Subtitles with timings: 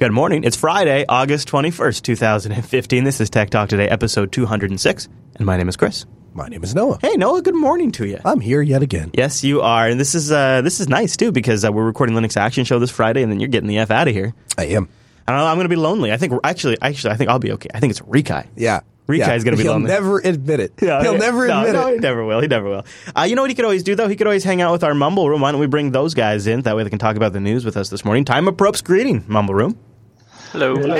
[0.00, 0.44] Good morning.
[0.44, 3.04] It's Friday, August 21st, 2015.
[3.04, 5.08] This is Tech Talk Today, episode 206.
[5.36, 6.06] And my name is Chris.
[6.32, 6.98] My name is Noah.
[7.02, 8.18] Hey, Noah, good morning to you.
[8.24, 9.10] I'm here yet again.
[9.12, 9.86] Yes, you are.
[9.86, 12.78] And this is uh, this is nice, too, because uh, we're recording Linux Action Show
[12.78, 14.32] this Friday, and then you're getting the F out of here.
[14.56, 14.88] I am.
[15.28, 15.46] I don't know.
[15.46, 16.12] I'm going to be lonely.
[16.12, 17.68] I think, actually, actually, I think I'll be okay.
[17.74, 18.48] I think it's Rikai.
[18.56, 18.80] Yeah.
[19.06, 19.34] Rikai yeah.
[19.34, 19.88] is going to be He'll lonely.
[19.88, 20.72] never admit it.
[20.80, 21.18] Yeah, He'll yeah.
[21.18, 21.92] never no, admit no, it.
[21.92, 22.40] he never will.
[22.40, 22.86] He never will.
[23.14, 24.08] Uh, you know what he could always do, though?
[24.08, 25.42] He could always hang out with our Mumble Room.
[25.42, 26.62] Why don't we bring those guys in?
[26.62, 28.24] That way they can talk about the news with us this morning.
[28.24, 29.78] Time of Propes greeting, Mumble Room.
[30.52, 30.74] Hello.
[30.74, 30.90] Good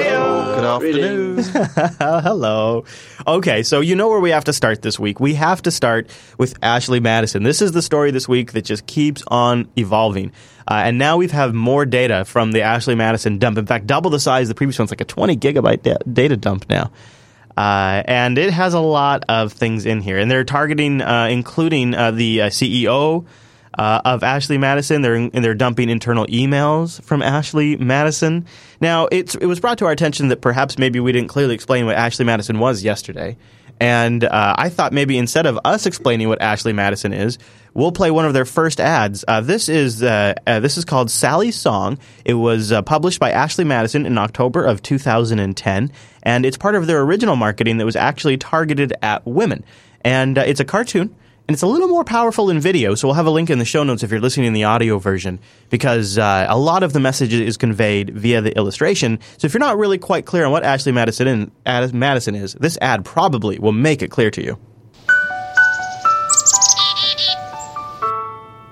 [0.64, 1.38] afternoon.
[1.98, 2.84] Hello.
[3.27, 5.18] Okay, so you know where we have to start this week.
[5.18, 7.42] We have to start with Ashley Madison.
[7.42, 10.30] This is the story this week that just keeps on evolving.
[10.70, 13.59] Uh, and now we've have more data from the Ashley Madison dump.
[13.59, 14.45] In fact, double the size.
[14.48, 16.92] Of the previous one's like a 20 gigabyte da- data dump now.
[17.56, 20.16] Uh, and it has a lot of things in here.
[20.16, 23.26] And they're targeting, uh, including uh, the uh, CEO
[23.80, 25.00] uh, of Ashley Madison.
[25.00, 28.44] They're and they're dumping internal emails from Ashley Madison.
[28.78, 31.87] Now, it's it was brought to our attention that perhaps maybe we didn't clearly explain
[31.87, 33.38] what Ashley Madison was yesterday.
[33.80, 37.38] And uh, I thought maybe instead of us explaining what Ashley Madison is,
[37.72, 39.24] we'll play one of their first ads.
[39.26, 41.98] Uh, this is uh, uh, this is called Sally's Song.
[42.26, 45.90] It was uh, published by Ashley Madison in October of 2010,
[46.22, 49.65] and it's part of their original marketing that was actually targeted at women.
[50.02, 51.15] And uh, it's a cartoon.
[51.51, 53.65] And it's a little more powerful in video, so we'll have a link in the
[53.65, 57.01] show notes if you're listening in the audio version, because uh, a lot of the
[57.01, 59.18] message is conveyed via the illustration.
[59.37, 62.54] So if you're not really quite clear on what Ashley Madison, in, Ad- Madison is,
[62.54, 64.59] this ad probably will make it clear to you.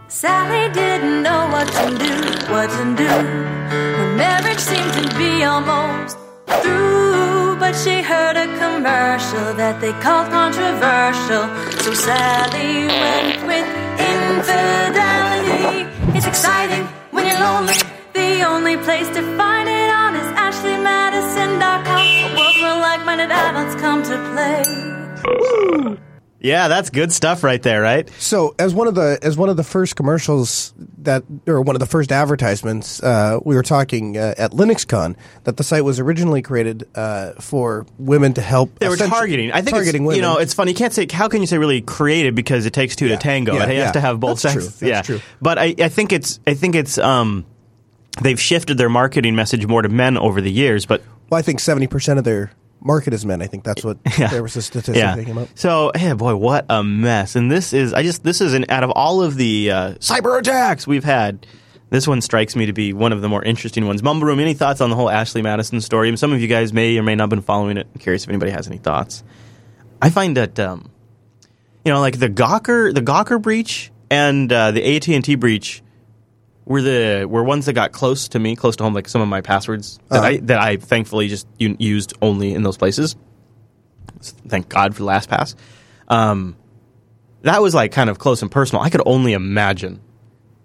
[0.07, 3.09] Sally didn't know what to do, what to do.
[3.09, 6.17] Her marriage seemed to be almost
[6.63, 11.45] through, but she heard a commercial that they called controversial.
[11.83, 13.67] So Sally went with
[14.15, 15.87] infidelity.
[16.17, 17.75] It's exciting when you're lonely.
[18.15, 21.99] The only place to find it on is AshleyMadison.com.
[21.99, 26.08] A world where like-minded adults come to play.
[26.41, 28.09] Yeah, that's good stuff right there, right?
[28.19, 31.81] So, as one of the as one of the first commercials that, or one of
[31.81, 36.41] the first advertisements, uh, we were talking uh, at LinuxCon that the site was originally
[36.41, 38.79] created uh, for women to help.
[38.79, 39.51] They were targeting.
[39.51, 40.17] I think targeting women.
[40.17, 40.71] you know it's funny.
[40.71, 43.55] You can't say how can you say really created because it takes two to tango.
[43.55, 43.93] Yeah, it has yeah.
[43.93, 44.79] to have both That's sexes.
[44.79, 45.21] That's yeah, true.
[45.43, 47.47] But I, I think it's I think it's um
[48.23, 50.87] they've shifted their marketing message more to men over the years.
[50.87, 53.43] But well, I think seventy percent of their market is men.
[53.43, 54.29] I think that's what Yeah.
[54.29, 55.17] there was a statistic yeah.
[55.17, 55.49] that came up.
[55.55, 57.37] So, hey, boy, what a mess!
[57.37, 60.39] And this is, I just, this is an out of all of the uh, cyber
[60.39, 61.47] attacks we've had,
[61.91, 64.03] this one strikes me to be one of the more interesting ones.
[64.03, 66.15] Mumble Room, any thoughts on the whole Ashley Madison story?
[66.17, 67.87] Some of you guys may or may not have been following it.
[67.95, 69.25] I'm curious if anybody has any thoughts.
[70.03, 70.91] I find that, um,
[71.85, 75.83] you know, like the Gawker, the Gawker breach and uh, the AT and T breach
[76.69, 78.95] were the were ones that got close to me, close to home.
[78.95, 82.77] Like some of my passwords that I that I thankfully just used only in those
[82.77, 83.17] places
[84.21, 85.55] thank God for LastPass.
[86.09, 86.57] Um,
[87.43, 88.83] that was like kind of close and personal.
[88.83, 90.01] I could only imagine.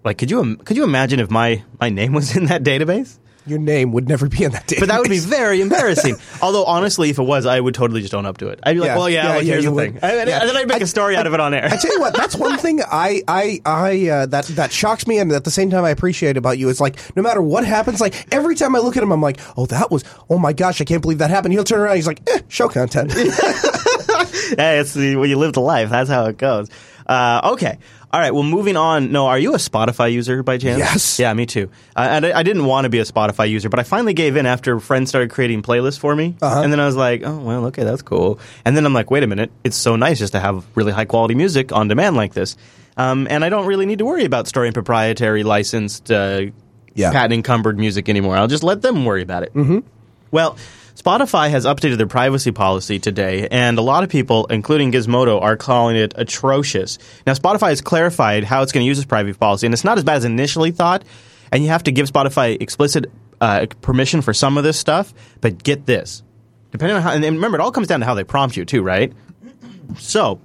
[0.04, 3.18] Like, could you could you imagine if my my name was in that database?
[3.46, 4.80] Your name would never be in that database.
[4.80, 6.16] But that would be very embarrassing.
[6.42, 8.58] Although honestly, if it was, I would totally just own up to it.
[8.62, 8.96] I'd be like, Yeah.
[8.96, 9.92] well, yeah, Yeah, like, yeah, here's the would.
[9.92, 10.40] thing, and, Yeah.
[10.40, 11.66] and then I'd make a story out of it on air.
[11.66, 15.18] I tell you what, that's one thing I I I uh, that that shocks me,
[15.18, 16.70] and at the same time I appreciate about you.
[16.70, 19.38] It's like no matter what happens, like every time I look at him, I'm like,
[19.58, 21.52] oh, that was, oh my gosh, I can't believe that happened.
[21.52, 23.12] He'll turn around, he's like, eh, show content.
[23.12, 25.90] hey, it's the, when you live the life.
[25.90, 26.70] That's how it goes.
[27.06, 27.78] Uh, okay.
[28.14, 28.32] All right.
[28.32, 29.10] Well, moving on.
[29.10, 30.78] No, are you a Spotify user by chance?
[30.78, 31.18] Yes.
[31.18, 31.68] Yeah, me too.
[31.96, 34.36] Uh, and I, I didn't want to be a Spotify user, but I finally gave
[34.36, 36.36] in after friends started creating playlists for me.
[36.40, 36.60] Uh-huh.
[36.62, 38.38] And then I was like, oh, well, okay, that's cool.
[38.64, 39.50] And then I'm like, wait a minute.
[39.64, 42.56] It's so nice just to have really high quality music on demand like this.
[42.96, 46.42] Um, and I don't really need to worry about storing proprietary licensed, uh,
[46.94, 47.10] Yeah.
[47.10, 48.36] patent encumbered music anymore.
[48.36, 49.52] I'll just let them worry about it.
[49.54, 49.80] Mm-hmm.
[50.30, 50.56] Well,
[50.94, 55.56] Spotify has updated their privacy policy today, and a lot of people, including Gizmodo, are
[55.56, 56.98] calling it atrocious.
[57.26, 59.98] Now, Spotify has clarified how it's going to use its privacy policy, and it's not
[59.98, 61.04] as bad as initially thought.
[61.50, 63.10] And you have to give Spotify explicit
[63.40, 65.12] uh, permission for some of this stuff.
[65.40, 66.22] But get this,
[66.70, 68.82] depending on how, and remember, it all comes down to how they prompt you, too,
[68.82, 69.12] right?
[69.98, 70.40] So,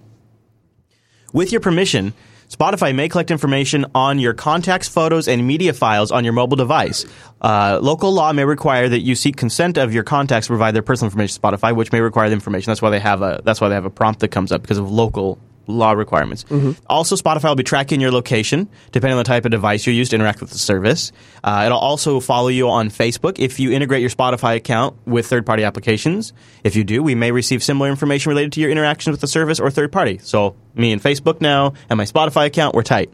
[1.31, 2.13] with your permission,
[2.49, 7.05] Spotify may collect information on your contacts, photos, and media files on your mobile device.
[7.41, 10.81] Uh, local law may require that you seek consent of your contacts to provide their
[10.81, 12.71] personal information to Spotify, which may require the information.
[12.71, 14.79] That's why they have a that's why they have a prompt that comes up because
[14.79, 15.37] of local
[15.69, 16.43] law requirements.
[16.87, 20.09] Also, Spotify will be tracking your location depending on the type of device you use
[20.09, 21.11] to interact with the service.
[21.43, 25.63] Uh, it'll also follow you on Facebook if you integrate your Spotify account with third-party
[25.63, 26.33] applications.
[26.63, 29.59] If you do, we may receive similar information related to your interactions with the service
[29.59, 30.17] or third party.
[30.17, 33.13] So, me and Facebook now and my Spotify account, we're tight.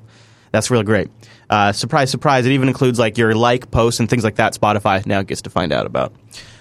[0.51, 1.09] That's really great.
[1.49, 2.45] Uh, surprise, surprise!
[2.45, 4.53] It even includes like your like posts and things like that.
[4.53, 6.15] Spotify now gets to find out about.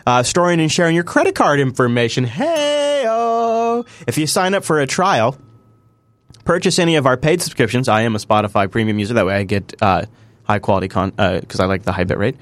[0.07, 2.25] Uh, storing and sharing your credit card information.
[2.25, 3.85] Hey, oh!
[4.07, 5.39] If you sign up for a trial,
[6.45, 7.89] purchase any of our paid subscriptions.
[7.89, 9.15] I am a Spotify premium user.
[9.15, 10.07] That way, I get uh,
[10.45, 12.37] high quality con because I like the high bit rate.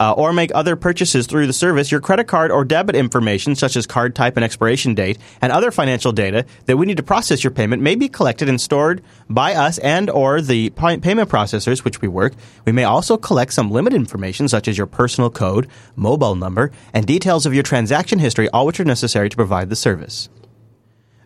[0.00, 3.76] Uh, or make other purchases through the service, your credit card or debit information, such
[3.76, 7.42] as card type and expiration date, and other financial data that we need to process
[7.42, 12.00] your payment, may be collected and stored by us and or the payment processors which
[12.00, 12.34] we work.
[12.64, 15.66] We may also collect some limited information, such as your personal code,
[15.96, 19.74] mobile number, and details of your transaction history, all which are necessary to provide the
[19.74, 20.28] service.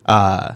[0.06, 0.54] Uh,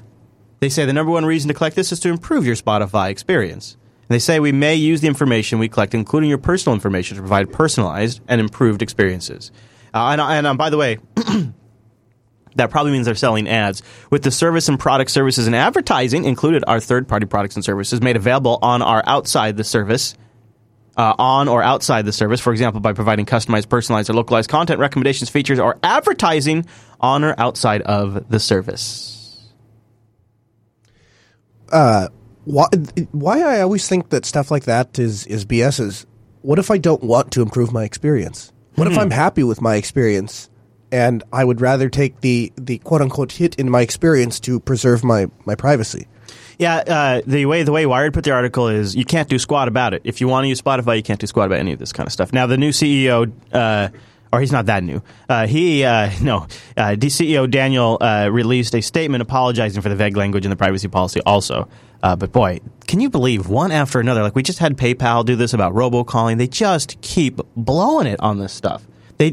[0.60, 3.76] they say the number one reason to collect this is to improve your Spotify experience.
[4.08, 7.22] And they say we may use the information we collect, including your personal information, to
[7.22, 9.50] provide personalized and improved experiences.
[9.92, 10.98] Uh, and and um, by the way,
[12.56, 13.82] that probably means they're selling ads.
[14.10, 18.00] With the service and product services and advertising included, our third party products and services
[18.00, 20.14] made available on our outside the service.
[20.98, 24.80] Uh, on or outside the service, for example, by providing customized, personalized, or localized content
[24.80, 26.64] recommendations, features, or advertising
[27.02, 29.15] on or outside of the service.
[31.70, 32.66] Why
[33.12, 36.06] why I always think that stuff like that is is BS is
[36.42, 38.52] what if I don't want to improve my experience?
[38.76, 40.50] What if I'm happy with my experience
[40.92, 45.02] and I would rather take the the quote unquote hit in my experience to preserve
[45.02, 46.06] my my privacy?
[46.58, 49.68] Yeah, uh, the way the way Wired put the article is you can't do squat
[49.68, 50.02] about it.
[50.04, 52.06] If you want to use Spotify, you can't do squat about any of this kind
[52.06, 52.32] of stuff.
[52.32, 53.88] Now, the new CEO, uh,
[54.32, 55.02] or he's not that new.
[55.28, 56.46] Uh, he uh, no,
[56.76, 60.88] uh, CEO Daniel uh, released a statement apologizing for the vague language in the privacy
[60.88, 61.20] policy.
[61.24, 61.68] Also,
[62.02, 64.22] uh, but boy, can you believe one after another?
[64.22, 66.38] Like we just had PayPal do this about robocalling.
[66.38, 68.86] They just keep blowing it on this stuff.
[69.18, 69.32] They,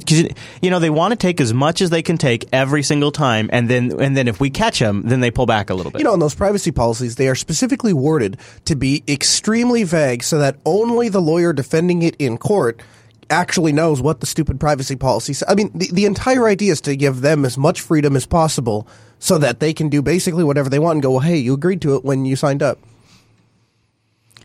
[0.61, 3.49] you know, they want to take as much as they can take every single time,
[3.51, 5.99] and then and then if we catch them, then they pull back a little bit.
[5.99, 10.39] You know, in those privacy policies, they are specifically worded to be extremely vague so
[10.39, 12.81] that only the lawyer defending it in court
[13.33, 15.47] actually knows what the stupid privacy policy says.
[15.49, 18.87] I mean, the, the entire idea is to give them as much freedom as possible
[19.19, 21.81] so that they can do basically whatever they want and go, well, hey, you agreed
[21.81, 22.77] to it when you signed up.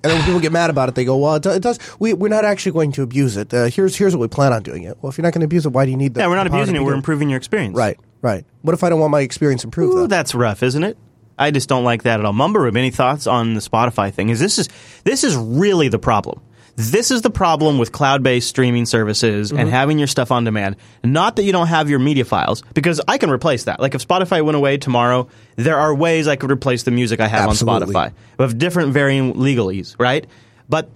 [0.02, 1.78] And then when people get mad about it, they go, "Well, it, it does.
[1.98, 3.52] We, we're not actually going to abuse it.
[3.52, 4.96] Uh, here's here's what we plan on doing it.
[5.00, 6.20] Well, if you're not going to abuse it, why do you need that?
[6.20, 6.80] yeah, we're not abusing it.
[6.80, 7.76] We're doing- improving your experience.
[7.76, 8.44] Right, right.
[8.62, 9.92] What if I don't want my experience improved?
[9.92, 10.06] Ooh, though?
[10.06, 10.96] that's rough, isn't it?
[11.36, 12.32] I just don't like that at all.
[12.32, 14.28] Mumble Room, any thoughts on the Spotify thing?
[14.28, 14.68] Is this is
[15.02, 16.40] this is really the problem?
[16.80, 19.58] This is the problem with cloud-based streaming services Mm-hmm.
[19.58, 20.76] and having your stuff on demand.
[21.02, 23.80] Not that you don't have your media files, because I can replace that.
[23.80, 27.26] Like if Spotify went away tomorrow, there are ways I could replace the music I
[27.26, 27.94] have Absolutely.
[27.96, 30.24] on Spotify with different varying legalese, right?
[30.68, 30.88] But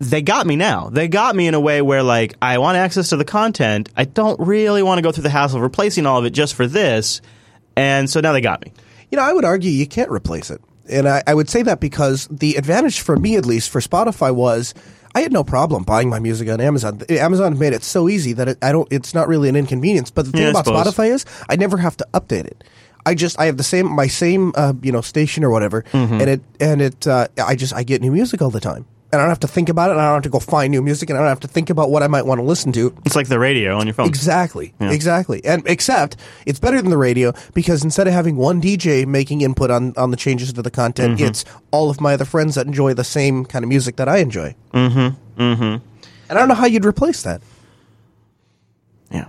[0.00, 0.90] they got me now.
[0.90, 3.88] They got me in a way where like I want access to the content.
[3.96, 6.54] I don't really want to go through the hassle of replacing all of it just
[6.54, 7.22] for this.
[7.74, 8.72] And so now they got me.
[9.10, 10.60] You know, I would argue you can't replace it.
[10.90, 14.34] And I, I would say that because the advantage for me, at least for Spotify,
[14.34, 14.74] was
[15.14, 17.00] I had no problem buying my music on Amazon.
[17.08, 18.88] Amazon made it so easy that it, I don't.
[18.90, 20.10] It's not really an inconvenience.
[20.10, 20.64] But the thing Yeah, about.
[20.66, 22.64] Spotify is I never have to update it.
[23.04, 26.20] I just I have the same my same uh, you know station or whatever, Mm-hmm.
[26.20, 29.20] and it and it uh, I just I get new music all the time, and
[29.20, 29.92] I don't have to think about it.
[29.92, 31.68] and I don't have to go find new music, and I don't have to think
[31.70, 32.94] about what I might want to listen to.
[33.04, 34.06] It's like the radio on your phone.
[34.08, 34.72] Exactly.
[34.80, 35.44] Exactly.
[35.44, 36.16] And except
[36.46, 40.10] it's better than the radio because instead of having one DJ making input on, on
[40.10, 41.26] the changes to the content, Mm-hmm.
[41.26, 44.18] it's all of my other friends that enjoy the same kind of music that I
[44.18, 44.54] enjoy.
[44.72, 45.40] Mm-hmm.
[45.42, 45.62] Mm-hmm.
[45.62, 45.80] And
[46.30, 47.42] I don't know how you'd replace that.
[49.10, 49.28] Yeah,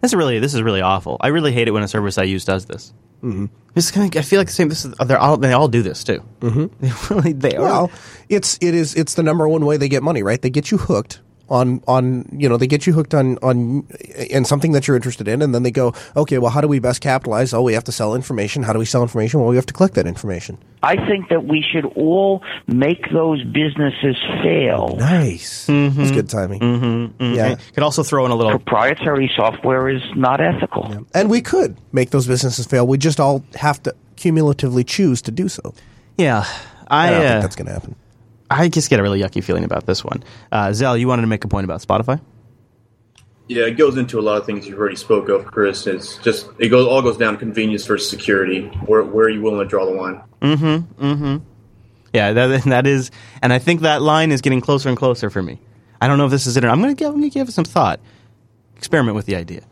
[0.00, 1.16] this is really this is really awful.
[1.20, 2.92] I really hate it when a service I use does this.
[3.22, 3.46] Mm-hmm.
[3.74, 4.68] It's kind of, I feel like the same.
[4.68, 6.22] This is they're all they all do this too.
[6.40, 6.66] Mm-hmm.
[6.80, 7.62] They really they are.
[7.62, 7.90] Well,
[8.28, 10.40] it's it is it's the number one way they get money, right?
[10.40, 13.86] They get you hooked on on you know they get you hooked on on
[14.30, 16.78] in something that you're interested in, and then they go, okay, well, how do we
[16.78, 17.52] best capitalize?
[17.54, 18.62] Oh, we have to sell information.
[18.62, 19.40] How do we sell information?
[19.40, 20.58] Well, we have to collect that information.
[20.82, 24.96] I think that we should all make those businesses fail.
[24.98, 25.66] Nice.
[25.66, 26.60] That's good timing.
[26.60, 27.34] Mm-hmm.
[27.34, 27.56] Yeah.
[27.74, 28.52] Could also throw in a little.
[28.52, 31.06] Proprietary software is not ethical.
[31.14, 32.86] And we could make those businesses fail.
[32.86, 35.74] We just all have to cumulatively choose to do so.
[36.16, 36.44] Yeah,
[36.88, 37.96] I I don't uh, think that's going to happen.
[38.50, 40.22] I just get a really yucky feeling about this one.
[40.52, 42.20] Uh, Zell, you wanted to make a point about Spotify.
[43.48, 45.86] Yeah, it goes into a lot of things you've already spoke of, Chris.
[45.86, 48.66] It's just it goes all goes down to convenience versus security.
[48.86, 50.20] Where where are you willing to draw the line?
[50.40, 51.04] Mm-hmm.
[51.04, 51.36] Mm-hmm.
[52.12, 53.10] Yeah, that that is,
[53.42, 55.60] and I think that line is getting closer and closer for me.
[56.00, 56.64] I don't know if this is it.
[56.64, 58.00] Or I'm going to give, I'm going to give it some thought.
[58.76, 59.62] Experiment with the idea.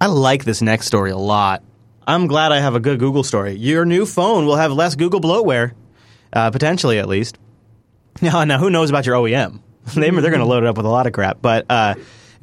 [0.00, 1.64] I like this next story a lot.
[2.06, 3.54] I'm glad I have a good Google story.
[3.54, 5.72] Your new phone will have less Google bloatware,
[6.32, 7.36] uh, potentially at least.
[8.20, 9.60] Now, now, who knows about your OEM?
[9.94, 11.40] they, they're going to load it up with a lot of crap.
[11.40, 11.94] But uh,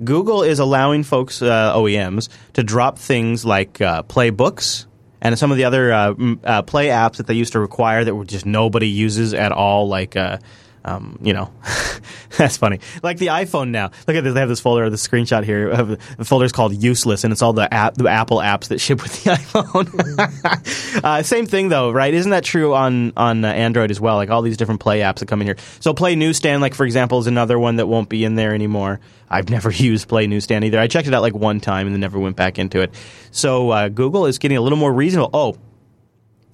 [0.03, 4.87] Google is allowing folks, uh, OEMs, to drop things like uh, Play Books
[5.21, 6.13] and some of the other uh,
[6.43, 9.87] uh, Play apps that they used to require that were just nobody uses at all,
[9.87, 10.37] like uh,
[10.85, 11.51] um, you know,
[12.37, 12.79] that's funny.
[13.01, 13.89] Like the iPhone now.
[14.07, 14.35] Look at this.
[14.35, 15.75] They have this folder, the screenshot here.
[15.75, 19.23] The folder's called useless, and it's all the app, the Apple apps that ship with
[19.23, 21.03] the iPhone.
[21.03, 22.13] uh, same thing though, right?
[22.13, 24.15] Isn't that true on on uh, Android as well?
[24.15, 25.57] Like all these different Play apps that come in here.
[25.79, 28.99] So Play Newsstand, like for example, is another one that won't be in there anymore.
[29.27, 30.79] I've never used Play Newsstand either.
[30.79, 32.93] I checked it out like one time and then never went back into it.
[33.31, 35.31] So uh, Google is getting a little more reasonable.
[35.33, 35.57] Oh,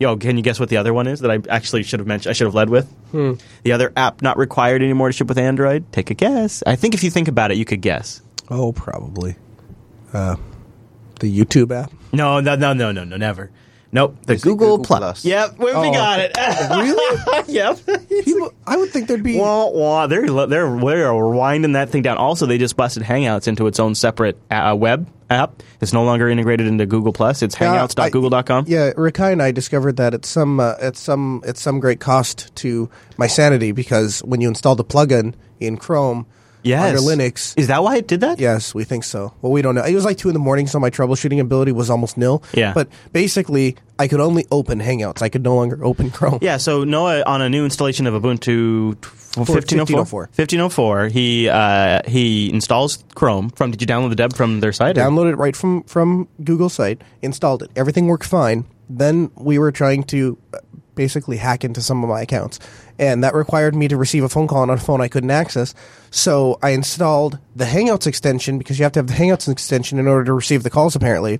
[0.01, 2.31] Yo, can you guess what the other one is that I actually should have mentioned?
[2.31, 5.91] I should have led with the other app not required anymore to ship with Android.
[5.91, 6.63] Take a guess.
[6.65, 8.19] I think if you think about it, you could guess.
[8.49, 9.35] Oh, probably.
[10.11, 10.37] Uh,
[11.19, 11.91] the YouTube app.
[12.11, 13.51] No, no, no, no, no, no, never.
[13.91, 14.17] Nope.
[14.25, 14.99] The Google, Google Plus.
[14.99, 15.25] Plus?
[15.25, 15.91] Yep, we, we Oh.
[15.91, 16.35] got it.
[16.71, 17.53] Really?
[17.53, 17.77] yep.
[18.25, 19.37] People, I would think there'd be.
[19.37, 20.07] Wah, wah.
[20.07, 22.17] They're they're they're winding that thing down.
[22.17, 25.63] Also, they just busted Hangouts into its own separate uh, web app.
[25.81, 27.41] It's no longer integrated into Google Plus.
[27.41, 28.65] It's hangouts.google.com.
[28.67, 32.53] Yeah, Rikai and I discovered that at some uh, at some at some great cost
[32.57, 36.25] to my sanity because when you install the plugin in Chrome
[36.63, 36.89] Yes.
[36.95, 38.39] under Linux, Is that why it did that?
[38.39, 39.33] yes, we think so.
[39.41, 39.83] Well, we don't know.
[39.83, 42.43] It was like two in the morning, so my troubleshooting ability was almost nil.
[42.53, 42.73] Yeah.
[42.75, 45.21] but basically, I could only open Hangouts.
[45.21, 46.39] I could no longer open Chrome.
[46.41, 48.95] Yeah, so Noah on a new installation of Ubuntu
[49.37, 53.69] oh 1504, 1504, he uh, he installs Chrome from.
[53.69, 54.95] Did you download the deb from their site?
[54.95, 57.69] downloaded it right from from Google site, installed it.
[57.75, 58.65] Everything worked fine.
[58.89, 60.57] Then we were trying to uh,
[60.95, 62.57] basically hack into some of my accounts,
[62.97, 65.75] and that required me to receive a phone call on a phone I couldn't access.
[66.09, 70.07] So I installed the Hangouts extension because you have to have the Hangouts extension in
[70.07, 71.39] order to receive the calls apparently.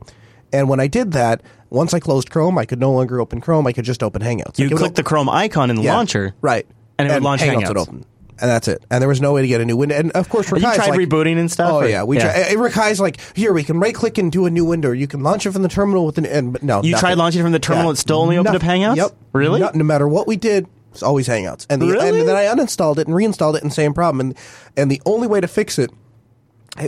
[0.54, 1.42] And when I did that,
[1.72, 3.66] once I closed Chrome, I could no longer open Chrome.
[3.66, 4.60] I could just open Hangouts.
[4.60, 6.68] You Like, click the Chrome icon in the yeah, launcher, right,
[7.00, 7.64] and it would launch Hangouts.
[7.64, 7.68] Hangouts.
[7.70, 8.06] would open.
[8.40, 8.84] And that's it.
[8.90, 9.96] And there was no way to get a new window.
[9.96, 12.54] And of course, Have you tried like, rebooting and stuff, Oh or- yeah, we yeah.
[12.56, 12.72] tried.
[12.72, 14.92] High's like, here we can right click and do a new window.
[14.92, 16.82] You can launch it from the terminal with an and but no.
[16.82, 17.00] You nothing.
[17.02, 18.96] tried launching it from the terminal, it still only opened up Hangouts?
[18.96, 19.12] Yep.
[19.34, 19.60] Really?
[19.60, 21.68] No, no matter what we did, it's always Hangouts.
[21.70, 22.20] And the Really?
[22.22, 24.20] and then I uninstalled it and reinstalled it, and same problem.
[24.30, 24.38] And
[24.76, 25.92] and the only way to fix it,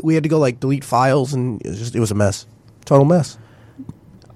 [0.01, 2.47] we had to go like delete files, and it was just it was a mess,
[2.85, 3.37] total mess.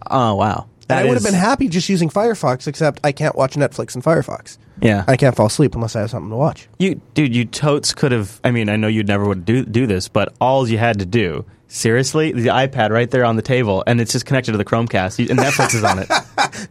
[0.10, 3.36] Oh wow, And I would have is- been happy just using Firefox, except I can't
[3.36, 4.58] watch Netflix in Firefox.
[4.82, 5.04] Yeah.
[5.08, 6.68] I can't fall asleep unless I have something to watch.
[6.78, 8.40] You, dude, you totes could have.
[8.44, 11.06] I mean, I know you'd never would do do this, but all you had to
[11.06, 14.66] do, seriously, the iPad right there on the table, and it's just connected to the
[14.66, 16.10] Chromecast, You- and Netflix is on it.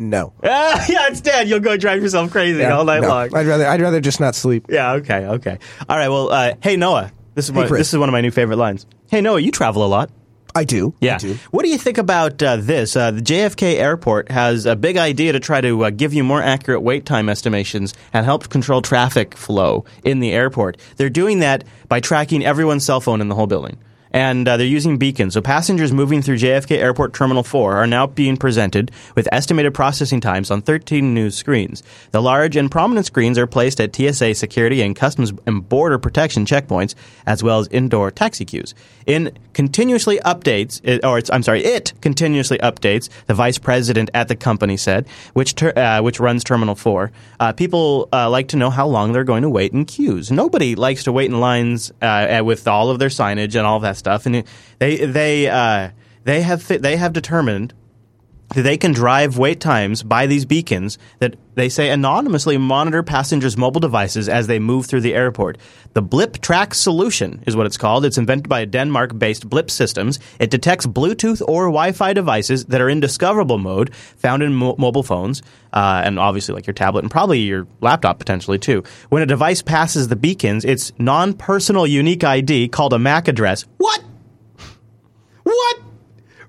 [0.01, 0.33] No.
[0.43, 1.49] Ah, yeah, it's dead.
[1.49, 3.09] You'll go drive yourself crazy all night no.
[3.09, 3.35] long.
[3.37, 4.67] I'd rather I'd rather just not sleep.
[4.69, 4.95] Yeah.
[4.95, 5.27] Okay.
[5.27, 5.59] Okay.
[5.89, 6.09] All right.
[6.09, 7.81] Well, uh, hey Noah, this is Hey, one, Chris.
[7.81, 8.85] this is one of my new favorite lines.
[9.11, 10.11] Hey Noah, you travel a lot.
[10.57, 10.95] I do.
[11.01, 11.17] Yeah.
[11.17, 11.39] I do.
[11.51, 12.97] What do you think about uh, this?
[12.97, 16.43] Uh, the JFK Airport has a big idea to try to uh, give you more
[16.43, 20.79] accurate wait time estimations and help control traffic flow in the airport.
[20.97, 23.77] They're doing that by tracking everyone's cell phone in the whole building.
[24.17, 25.35] And uh, they're using beacons.
[25.35, 30.23] So passengers moving through JFK Airport Terminal 4 are now being presented with estimated processing
[30.23, 31.83] times on 13 new screens.
[32.13, 36.47] The large and prominent screens are placed at TSA security and customs and border protection
[36.47, 36.95] checkpoints,
[37.27, 38.75] as well as indoor taxi queues.
[39.05, 43.11] In continuously updates, it, or I'm sorry, it continuously updates.
[43.27, 47.13] The vice president at the company said, which ter, uh, which runs Terminal Four.
[47.39, 50.33] Uh, people uh, like to know how long they're going to wait in queues.
[50.33, 53.99] Nobody likes to wait in lines uh, with all of their signage and all that
[53.99, 54.06] stuff.
[54.07, 54.45] And
[54.79, 55.91] they they uh,
[56.25, 57.75] they have they have determined
[58.55, 63.81] they can drive wait times by these beacons that they say anonymously monitor passengers' mobile
[63.81, 65.59] devices as they move through the airport.
[65.95, 68.05] The Blip Track solution is what it's called.
[68.05, 70.21] It's invented by a Denmark based Blip Systems.
[70.39, 74.77] It detects Bluetooth or Wi Fi devices that are in discoverable mode found in mo-
[74.79, 78.85] mobile phones, uh, and obviously like your tablet and probably your laptop potentially too.
[79.09, 83.65] When a device passes the beacons, its non personal unique ID called a MAC address.
[83.79, 84.05] What?
[85.43, 85.79] What?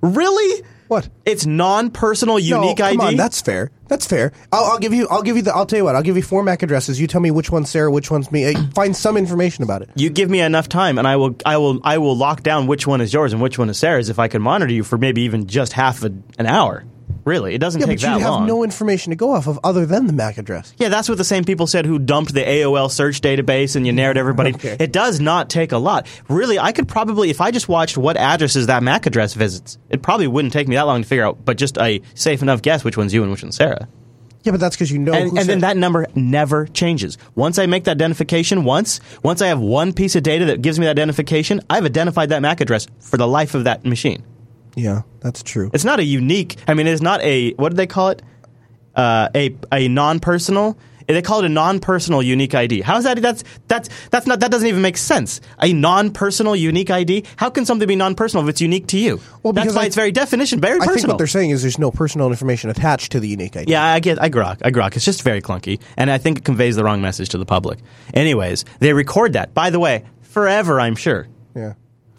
[0.02, 0.64] Really?
[0.88, 1.10] What?
[1.26, 2.98] It's non-personal unique no, ID.
[2.98, 3.72] come on, that's fair.
[3.88, 4.34] That's fair.
[4.52, 5.08] I'll, I'll give you.
[5.10, 5.54] I'll give you the.
[5.54, 5.96] I'll tell you what.
[5.96, 7.00] I'll give you four MAC addresses.
[7.00, 8.54] You tell me which one's Sarah, which one's me.
[8.54, 9.90] Uh, Find some information about it.
[9.96, 12.86] you give me enough time, and I will, I will, I will lock down which
[12.86, 14.10] one is yours and which one is Sarah's.
[14.10, 16.84] If I can monitor you for maybe even just half a, an hour,
[17.28, 18.48] really, it doesn't Yeah, take but you that have long.
[18.48, 20.74] no information to go off of other than the MAC address.
[20.78, 23.94] yeah, that's what the same people said who dumped the AOL search database and you
[23.94, 24.54] narrowed everybody.
[24.56, 24.78] Okay.
[24.80, 26.08] It does not take a lot.
[26.30, 30.02] Really, I could probably, if I just watched what addresses that MAC address visits, it
[30.02, 31.44] probably wouldn't take me that long to figure out.
[31.46, 33.88] But just a safe enough guess which one's you and which one's Sarah.
[34.44, 35.12] Yeah, but that's because you know.
[35.12, 37.18] and, and then that number never changes.
[37.36, 40.80] Once I make that identification once, once I have one piece of data that gives
[40.80, 44.24] me that identification, I've identified that MAC address for the life of that machine.
[44.78, 45.70] Yeah, that's true.
[45.74, 46.56] It's not a unique.
[46.68, 48.22] I mean, it's not a what do they call it?
[48.96, 50.78] Uh, a a non-personal.
[51.08, 52.82] They call it a non-personal unique ID.
[52.82, 53.22] How is that?
[53.22, 55.40] That's that's that's not that doesn't even make sense.
[55.62, 57.24] A non-personal unique ID.
[57.38, 59.22] How can something be non-personal if it's unique to you?
[59.42, 60.96] Well, that's because by its very definition very I personal.
[60.96, 63.72] think what they're saying is there's no personal information attached to the unique ID.
[63.72, 64.98] Yeah, I get, I grok, I grok.
[64.98, 67.80] It's just very clunky, and I think it conveys the wrong message to the public.
[68.14, 69.54] Anyways, they record that.
[69.54, 71.28] By the way, forever, I'm sure.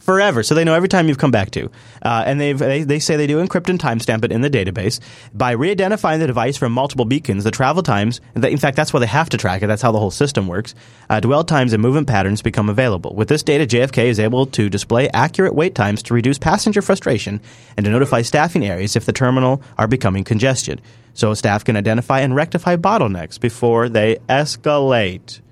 [0.08, 3.16] Forever, so they know every time you've come back to, uh, and they they say
[3.16, 5.00] they do encrypt and timestamp it in the database
[5.34, 7.44] by re-identifying the device from multiple beacons.
[7.44, 9.66] The travel times, in fact, that's why they have to track it.
[9.66, 10.74] That's how the whole system works.
[11.10, 13.14] Uh, dwell times and movement patterns become available.
[13.14, 17.38] With this data, JFK is able to display accurate wait times to reduce passenger frustration
[17.76, 20.80] and to notify staffing areas if the terminal are becoming congested,
[21.12, 25.42] so staff can identify and rectify bottlenecks before they escalate.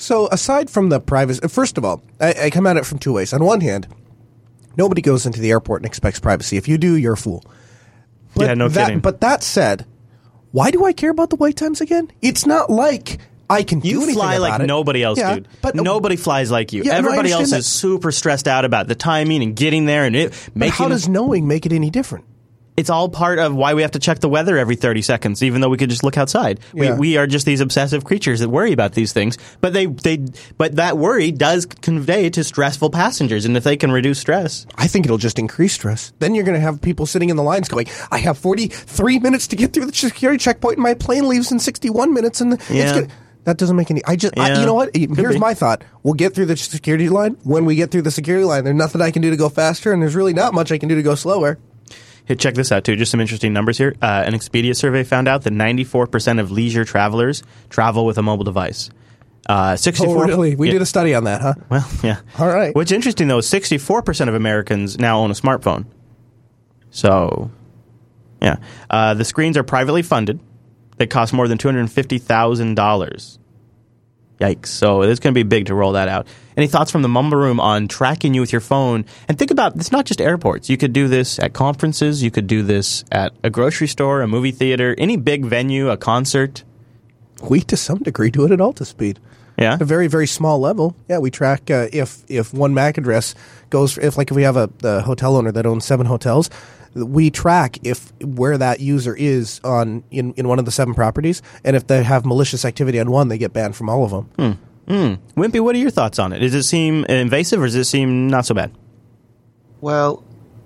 [0.00, 3.12] So aside from the privacy, first of all, I, I come at it from two
[3.12, 3.34] ways.
[3.34, 3.86] On one hand,
[4.78, 6.56] nobody goes into the airport and expects privacy.
[6.56, 7.44] If you do, you're a fool.
[8.34, 9.00] But Yeah, no that, kidding.
[9.00, 9.84] But that said,
[10.52, 12.10] why do I care about the wait times again?
[12.22, 13.18] It's not like
[13.50, 14.66] I can do You fly like it.
[14.66, 15.48] nobody else, Yeah, dude.
[15.60, 16.82] But nobody flies like you.
[16.82, 20.04] Yeah, no, Everybody else understand is super stressed out about the timing and getting there
[20.04, 20.72] and it But making.
[20.76, 22.24] how does knowing make it any different?
[22.76, 25.60] It's all part of why we have to check the weather every 30 seconds, even
[25.60, 26.60] though we could just look outside.
[26.72, 26.94] Yeah.
[26.94, 29.36] We, we are just these obsessive creatures that worry about these things.
[29.60, 30.24] But they, they,
[30.56, 33.44] but that worry does convey to stressful passengers.
[33.44, 36.12] And if they can reduce stress, I think it'll just increase stress.
[36.20, 39.46] Then you're going to have people sitting in the lines going, "I have 43 minutes
[39.48, 42.70] to get through the security checkpoint, and my plane leaves in 61 minutes." And it's
[42.70, 43.02] Yeah.
[43.44, 44.02] that doesn't make any.
[44.06, 44.94] I just, I, you know what?
[44.94, 45.38] Here's be.
[45.38, 47.36] my thought: We'll get through the security line.
[47.42, 49.92] When we get through the security line, there's nothing I can do to go faster,
[49.92, 51.58] and there's really not much I can do to go slower.
[52.26, 52.96] Here, check this out too.
[52.96, 53.94] Just some interesting numbers here.
[54.00, 58.44] Uh, an Expedia survey found out that 94% of leisure travelers travel with a mobile
[58.44, 58.90] device.
[59.48, 60.16] Uh, 64.
[60.24, 60.54] Oh, really?
[60.54, 60.74] We Yeah.
[60.74, 61.54] did a study on that, huh?
[61.70, 62.20] Well, yeah.
[62.38, 62.74] All right.
[62.74, 65.86] What's interesting though is 64% of Americans now own a smartphone.
[66.90, 67.50] So,
[68.40, 68.56] yeah.
[68.88, 70.38] Uh, the screens are privately funded.
[70.98, 73.38] They cost more than $250,000.
[74.40, 74.68] Yikes.
[74.68, 76.26] So it's going to be big to roll that out.
[76.56, 79.04] Any thoughts from the Mumble Room on tracking you with your phone?
[79.28, 80.70] And think about it's not just airports.
[80.70, 82.22] You could do this at conferences.
[82.22, 85.96] You could do this at a grocery store, a movie theater, any big venue, a
[85.96, 86.64] concert.
[87.42, 89.18] We, to some degree, do it at Altaspeed.
[89.58, 89.74] Yeah.
[89.74, 90.96] At a very, very small level.
[91.06, 93.34] Yeah, we track uh, if if one MAC address
[93.68, 96.48] goes, if like if we have a, a hotel owner that owns seven hotels,
[96.94, 101.42] we track if where that user is on in, in one of the seven properties,
[101.64, 104.58] and if they have malicious activity on one, they get banned from all of them.
[105.36, 106.40] Wimpy, what are your thoughts on it?
[106.40, 108.72] Does it seem invasive or does it seem not so bad?
[109.80, 110.24] Well,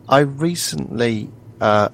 [0.08, 1.90] I recently uh,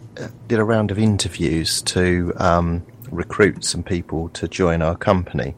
[0.47, 5.55] did a round of interviews to um, recruit some people to join our company.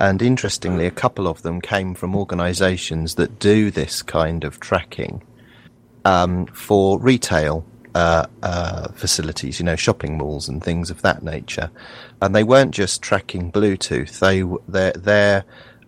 [0.00, 5.22] And interestingly, a couple of them came from organisations that do this kind of tracking
[6.04, 11.70] um, for retail uh, uh, facilities, you know, shopping malls and things of that nature.
[12.20, 15.44] And they weren't just tracking Bluetooth; they their their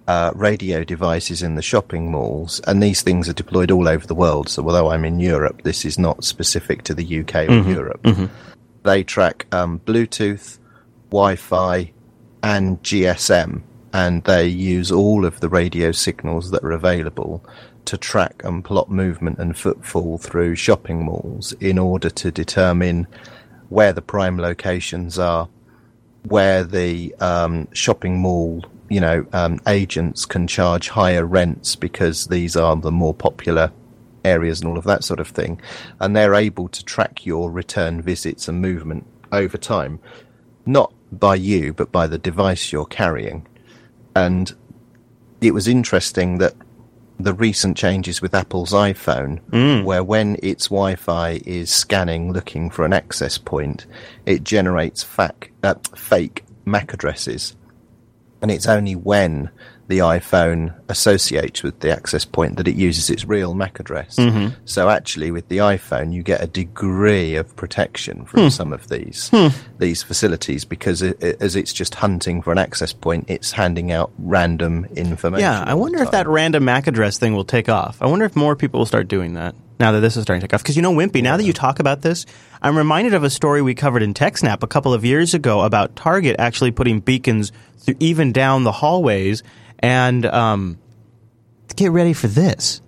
[0.07, 4.15] uh, radio devices in the shopping malls, and these things are deployed all over the
[4.15, 4.49] world.
[4.49, 8.01] So, although I'm in Europe, this is not specific to the UK or Europe.
[8.85, 10.59] They track um, Bluetooth,
[11.11, 11.93] Wi-Fi,
[12.45, 17.45] and GSM, and they use all of the radio signals that are available
[17.87, 23.07] to track and plot movement and footfall through shopping malls in order to determine
[23.69, 25.49] where the prime locations are,
[26.25, 32.57] where the um, shopping mall, you know, um, agents can charge higher rents because these
[32.57, 33.73] are the more popular
[34.25, 35.61] areas and all of that sort of thing,
[36.01, 39.99] and they're able to track your return visits and movement over time,
[40.65, 43.47] not by you but by the device you're carrying.
[44.15, 44.53] And
[45.41, 46.55] it was interesting that
[47.19, 49.41] the recent changes with Apple's iPhone,
[49.85, 53.87] where when its Wi-Fi is scanning looking for an access point,
[54.27, 57.57] it generates fac- uh, fake MAC addresses,
[58.43, 59.51] and it's only when
[59.89, 64.17] the iPhone associates with the access point that it uses its real MAC address.
[64.17, 64.55] Mm-hmm.
[64.65, 68.49] So actually, with the iPhone, you get a degree of protection from hmm.
[68.49, 69.49] some of these hmm.
[69.79, 73.93] these facilities because it, it- as it's just hunting for an access point, it's handing
[73.93, 75.43] out random information.
[75.43, 78.01] Yeah, I wonder if that random MAC address thing will take off.
[78.01, 80.47] I wonder if more people will start doing that now that this is starting to
[80.47, 80.63] take off.
[80.63, 82.27] Because you know, Wimpy, now that you talk about this,
[82.63, 85.97] I'm reminded of a story we covered in TechSnap a couple of years ago about
[85.97, 89.43] Target actually putting beacons through, even down the hallways.
[89.81, 90.79] And um,
[91.77, 92.81] get ready for this.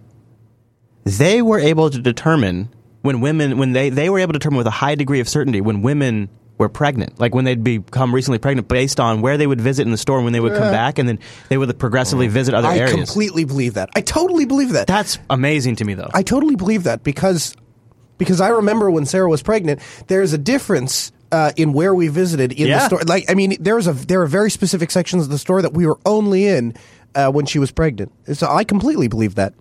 [1.04, 4.66] They were able to determine when women, when they, they were able to determine with
[4.66, 8.68] a high degree of certainty when women were pregnant, like when they'd become recently pregnant,
[8.68, 10.98] based on where they would visit in the store and when they would come back,
[10.98, 12.80] and then they would progressively visit other areas.
[12.80, 13.10] I areas.
[13.10, 13.90] completely believe that.
[13.94, 14.88] I totally believe that.
[14.88, 16.10] That's amazing to me, though.
[16.12, 17.54] I totally believe that because
[18.18, 22.52] because I remember when Sarah was pregnant, there's a difference uh, in where we visited
[22.52, 23.00] in the store.
[23.06, 25.86] Like, I mean, there's a there are very specific sections of the store that we
[25.86, 26.74] were only in
[27.14, 28.12] uh, when she was pregnant.
[28.32, 29.54] So I completely believe that.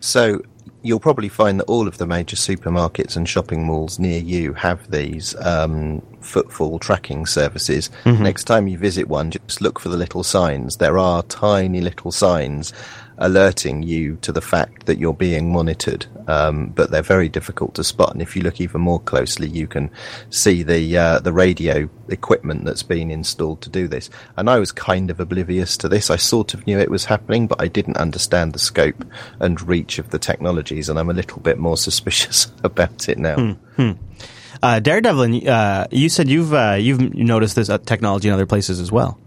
[0.00, 0.42] So
[0.82, 4.90] you'll probably find that all of the major supermarkets and shopping malls near you have
[4.90, 7.90] these um, footfall tracking services.
[8.22, 10.76] Next time you visit one, just look for the little signs.
[10.76, 12.72] There are tiny little signs
[13.18, 17.84] alerting you to the fact that you're being monitored, um, but they're very difficult to
[17.84, 18.12] spot.
[18.12, 19.90] And if you look even more closely, you can
[20.30, 24.08] see the uh, the radio equipment that's been installed to do this.
[24.36, 26.10] And I was kind of oblivious to this.
[26.10, 29.04] I sort of knew it was happening, but I didn't understand the scope
[29.40, 33.56] and reach of the technologies, and I'm a little bit more suspicious about it now.
[34.60, 38.80] Uh, Daredevil, uh, you said you've uh, you've noticed this uh, technology in other places
[38.80, 39.18] as well.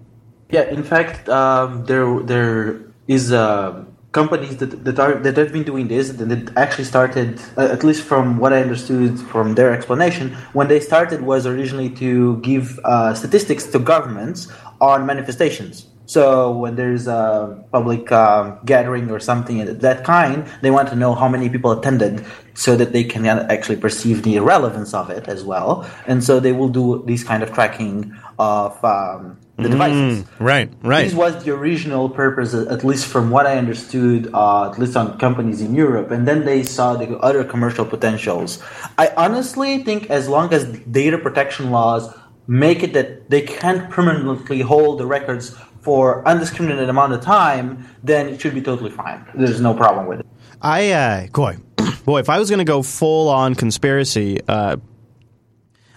[0.49, 2.81] Yeah, in fact, um, there there
[3.15, 7.75] is uh, companies that that are that have been doing this that actually started uh,
[7.75, 10.25] at least from what I understood from their explanation
[10.57, 14.39] when they started was originally to give uh, statistics to governments
[14.79, 15.90] on manifestations.
[16.11, 20.95] So when there's a public um, gathering or something of that kind, they want to
[20.97, 25.29] know how many people attended so that they can actually perceive the relevance of it
[25.29, 25.89] as well.
[26.07, 30.25] And so they will do these kind of tracking of um, the devices.
[30.37, 31.05] Right, right.
[31.05, 35.17] This was the original purpose, at least from what I understood, uh, at least on
[35.17, 36.11] companies in Europe.
[36.11, 38.61] And then they saw the other commercial potentials.
[38.97, 42.13] I honestly think as long as data protection laws
[42.47, 48.27] make it that they can't permanently hold the records for undiscriminated amount of time, then
[48.27, 49.25] it should be totally fine.
[49.33, 50.27] There's no problem with it.
[50.61, 51.57] I uh, boy,
[52.05, 54.77] boy, if I was going to go full on conspiracy, uh,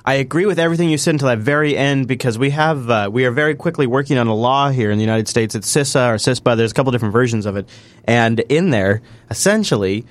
[0.07, 3.25] I agree with everything you said until that very end because we have uh, we
[3.25, 5.55] are very quickly working on a law here in the United States.
[5.55, 6.57] It's CISA or CISPA.
[6.57, 7.69] There's a couple different versions of it,
[8.05, 10.07] and in there, essentially.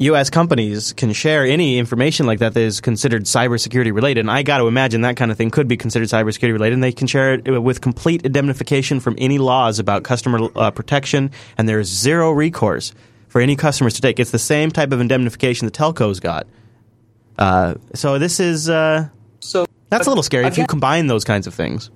[0.00, 0.30] U.S.
[0.30, 4.58] companies can share any information like that that is considered cybersecurity related, and I got
[4.58, 6.74] to imagine that kind of thing could be considered cybersecurity related.
[6.74, 11.30] And they can share it with complete indemnification from any laws about customer uh, protection,
[11.58, 12.94] and there is zero recourse
[13.28, 14.18] for any customers to take.
[14.18, 16.46] It's the same type of indemnification the telcos got.
[17.38, 19.08] Uh, so this is uh,
[19.40, 21.90] So that's a little scary if you combine those kinds of things.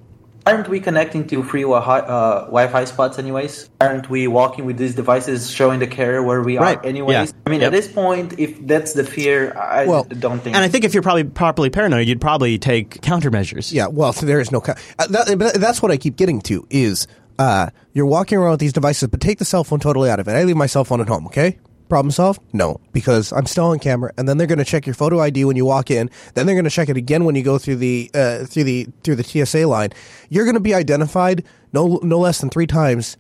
[0.47, 3.71] Aren't we connecting to free wi- uh, Wi-Fi spots anyways?
[3.81, 6.77] Aren't we walking with these devices showing the carrier where we Right.
[6.77, 7.31] are anyways?
[7.31, 7.37] Yeah.
[7.47, 7.67] I mean, Yep.
[7.69, 10.55] at this point, if that's the fear, I Well, don't think.
[10.55, 13.73] And I think if you're probably properly paranoid, you'd probably take countermeasures.
[13.73, 14.61] Yeah, well, so there is no.
[14.61, 17.07] co- Uh, that, but that's what I keep getting to is
[17.39, 20.29] uh, you're walking around with these devices, but take the cell phone totally out of
[20.29, 20.33] it.
[20.33, 21.27] I leave my cell phone at home.
[21.29, 21.57] Okay,
[21.95, 22.41] problem solved?
[22.53, 25.45] No, because I'm still on camera, and then they're going to check your photo ID
[25.45, 26.11] when you walk in.
[26.35, 28.89] Then they're going to check it again when you go through the uh, through the
[29.05, 29.91] through the TSA line.
[30.29, 33.17] You're going to be identified no no less than three times.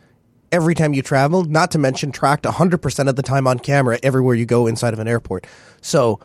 [0.50, 4.34] Every time you travel, not to mention tracked 100% of the time on camera everywhere
[4.34, 5.46] you go inside of an airport.
[5.80, 6.18] So,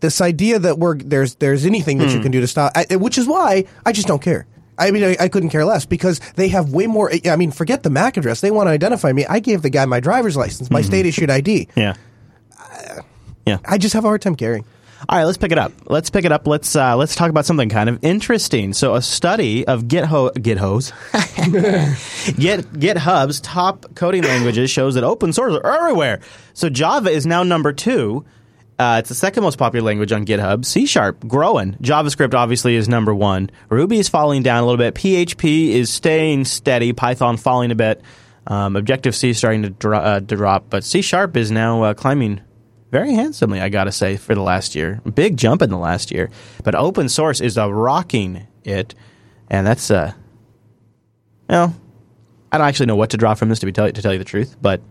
[0.00, 3.16] this idea that we're there's there's anything that you can do to stop, I, which
[3.16, 4.46] is why I just don't care.
[4.78, 7.10] I mean, I, I couldn't care less because they have way more.
[7.26, 9.24] I mean, forget the MAC address; they want to identify me.
[9.26, 11.68] I gave the guy my driver's license, my state issued ID.
[11.76, 11.94] Yeah.
[13.46, 13.58] Yeah.
[13.64, 14.64] I just have a hard time caring.
[15.06, 15.72] All right, let's pick it up.
[15.86, 16.46] Let's pick it up.
[16.46, 18.72] Let's uh, let's talk about something kind of interesting.
[18.72, 20.92] So, a study of GitHo GitHos,
[22.38, 26.20] Git GitHub's top coding languages shows that open source are everywhere.
[26.54, 28.24] So, Java is now number two.
[28.78, 30.64] Uh, it's the second most popular language on GitHub.
[30.64, 31.74] C Sharp growing.
[31.74, 33.50] JavaScript obviously is number one.
[33.68, 34.94] Ruby is falling down a little bit.
[34.94, 36.92] PHP is staying steady.
[36.92, 38.02] Python falling a bit.
[38.46, 41.82] Um, Objective C is starting to, dro- uh, to drop, but C Sharp is now
[41.82, 42.40] uh, climbing
[42.90, 45.00] very handsomely, I gotta say, for the last year.
[45.14, 46.30] Big jump in the last year.
[46.62, 48.94] But open source is rocking it,
[49.48, 50.12] and that's uh,
[51.48, 51.74] well,
[52.52, 54.18] I don't actually know what to draw from this to be tell- to tell you
[54.18, 54.82] the truth, but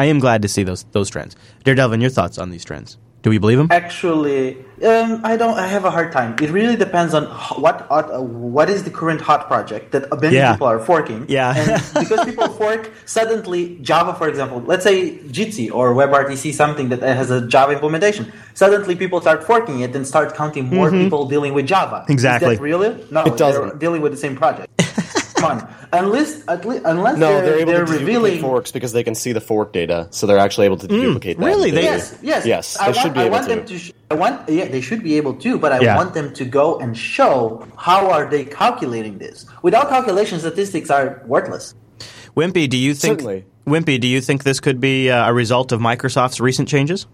[0.00, 1.36] I am glad to see those those trends.
[1.64, 2.96] Daredevil, your thoughts on these trends?
[3.22, 3.68] Do we believe them?
[3.70, 4.56] Actually,
[4.92, 5.58] um, I don't.
[5.64, 6.30] I have a hard time.
[6.44, 8.18] It really depends on h- what uh,
[8.56, 10.52] what is the current hot project that many Yeah.
[10.54, 11.26] people are forking.
[11.28, 11.52] Yeah.
[11.54, 11.68] and
[12.02, 17.28] because people fork suddenly Java, for example, let's say Jitsi or WebRTC, something that has
[17.30, 18.32] a Java implementation.
[18.54, 21.98] Suddenly, people start forking it and start counting more people dealing with Java.
[22.00, 22.12] Mm-hmm.
[22.16, 22.52] Exactly.
[22.54, 22.90] Is that really?
[23.10, 23.68] No, It doesn't.
[23.68, 24.68] They're dealing with the same project.
[25.40, 28.70] Come on, unless at least unless No, they're, they're able they're to duplicate revealing forks
[28.72, 31.44] because they can see the fork data, so they're actually able to duplicate that.
[31.44, 31.70] really?
[31.70, 33.54] They- Yes, yes, Yes, I they want, should be I able want to.
[33.56, 33.78] them to.
[33.78, 34.48] Sh- I want.
[34.48, 35.96] Yeah, they should be able to, but I Yeah.
[35.96, 39.46] want them to go and show how are they calculating this.
[39.62, 41.74] Without calculation, statistics are worthless.
[42.36, 43.20] Wimpy, do you think?
[43.20, 43.44] Certainly.
[43.66, 47.06] Wimpy, do you think this could be uh, a result of Microsoft's recent changes?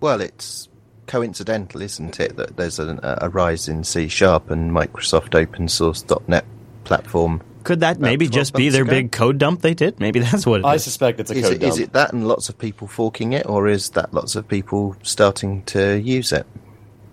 [0.00, 0.68] Well, it's
[1.06, 6.04] coincidental, isn't it, that there's a, a rise in C Sharp and Microsoft open source
[6.26, 6.44] .NET
[6.86, 8.90] platform Could that maybe just be their ago.
[8.90, 10.00] big code dump they did?
[10.00, 10.66] Maybe that's what it is.
[10.66, 11.72] I suspect it's a Is code it, is dump.
[11.72, 14.96] Is it that and lots of people forking it, or is that lots of people
[15.02, 16.46] starting to use it?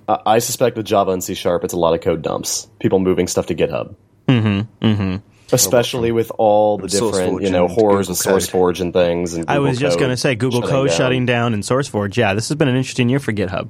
[0.08, 2.70] I I suspect with Java and C Sharp, it's a lot of code dumps.
[2.80, 3.96] People moving stuff to GitHub.
[4.28, 4.86] Mm-hmm.
[4.86, 5.16] Mm-hmm.
[5.52, 9.36] Especially with all the different, you know, horrors Google of SourceForge and things.
[9.36, 12.18] And I was just going to say Google Code shutting down and SourceForge.
[12.18, 13.70] Yeah, this has been an interesting year for GitHub.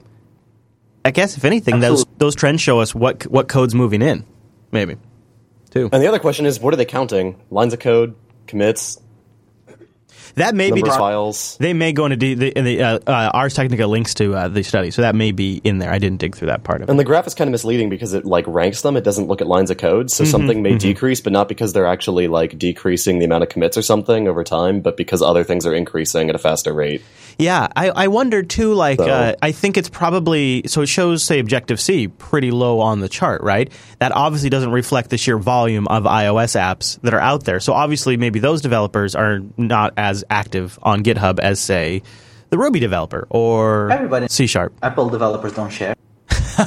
[1.05, 4.25] I guess if anything, those those trends show us what what code's moving in.
[4.71, 4.95] Maybe.
[5.73, 5.89] Too.
[5.91, 7.41] And the other question is, what are they counting?
[7.49, 8.13] Lines of code,
[8.45, 9.01] commits,
[10.35, 11.57] That may be numbers just, files.
[11.59, 14.47] they may go into the, the, in the uh, uh, Ars Technica links to uh,
[14.47, 15.91] the study, so that may be in there.
[15.91, 16.91] I didn't dig through that part of it.
[16.91, 18.97] And the graph is kind of misleading because it like ranks them.
[18.97, 20.07] It doesn't look at lines of code.
[20.07, 23.49] Mm-hmm, So something may decrease, but not because they're actually like decreasing the amount of
[23.49, 27.01] commits or something over time, but because other things are increasing at a faster rate.
[27.37, 28.73] Yeah, I, I wonder too.
[28.73, 30.81] Like, So- uh, I think it's probably so.
[30.81, 33.71] It shows, say, Objective C pretty low on the chart, right?
[33.99, 37.59] That obviously doesn't reflect the sheer volume of iOS apps that are out there.
[37.59, 42.01] So obviously, maybe those developers are not as active on GitHub as, say,
[42.49, 44.73] the Ruby developer or Everybody- C Sharp.
[44.83, 45.95] Apple developers don't share.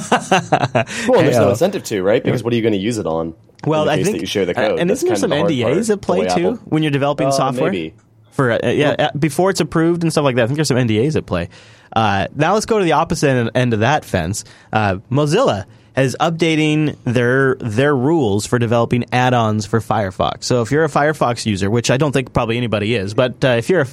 [1.07, 2.23] Well, there's no incentive to, right?
[2.23, 3.33] Because what are you going to use it on?
[3.65, 4.79] Well, in the I case think that you share the code.
[4.79, 6.65] and That's isn't there kind some of the hard NDAs part, at play too Apple-
[6.65, 7.71] when you're developing Uh, software?
[7.71, 7.93] maybe.
[8.31, 10.43] For uh, yeah, uh, before it's approved and stuff like that.
[10.43, 11.49] I think there's some NDAs at play.
[11.95, 14.43] Uh, now let's go to the opposite end, end of that fence.
[14.71, 15.65] Uh, Mozilla
[15.97, 20.43] is updating their their rules for developing add-ons for Firefox.
[20.43, 23.49] So if you're a Firefox user, which I don't think probably anybody is, but uh,
[23.49, 23.87] if you're a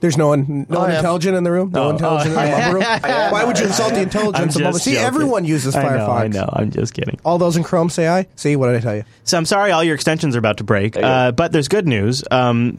[0.00, 0.96] There's no one, no one am.
[0.96, 1.70] intelligent in the room.
[1.72, 2.82] No Oh, intelligent oh, in the room.
[3.32, 4.78] Why would you insult the I'm intelligence of just mother?
[4.78, 5.06] See, joking.
[5.06, 6.08] everyone uses I know, Firefox.
[6.20, 6.48] I know.
[6.50, 7.18] I'm just kidding.
[7.24, 8.26] All those in Chrome say I.
[8.36, 9.04] See, what did I tell you?
[9.24, 12.24] So I'm sorry all your extensions are about to break, uh, but there's good news.
[12.30, 12.78] Um,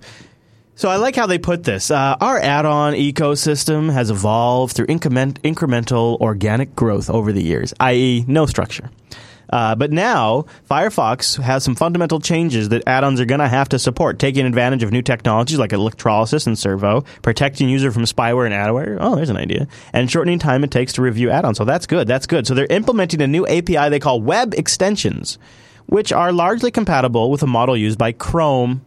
[0.76, 1.90] so I like how they put this.
[1.90, 8.26] Uh, our add-on ecosystem has evolved through increment, incremental organic growth over the years, i.e.,
[8.28, 8.90] no structure.
[9.50, 13.80] Uh, but now Firefox has some fundamental changes that add-ons are going to have to
[13.80, 18.54] support, taking advantage of new technologies like electrolysis and servo, protecting user from spyware and
[18.54, 18.98] adware.
[19.00, 21.58] Oh, there's an idea, and shortening time it takes to review add-ons.
[21.58, 22.08] So that's good.
[22.08, 22.48] That's good.
[22.48, 25.38] So they're implementing a new API they call Web Extensions,
[25.86, 28.85] which are largely compatible with a model used by Chrome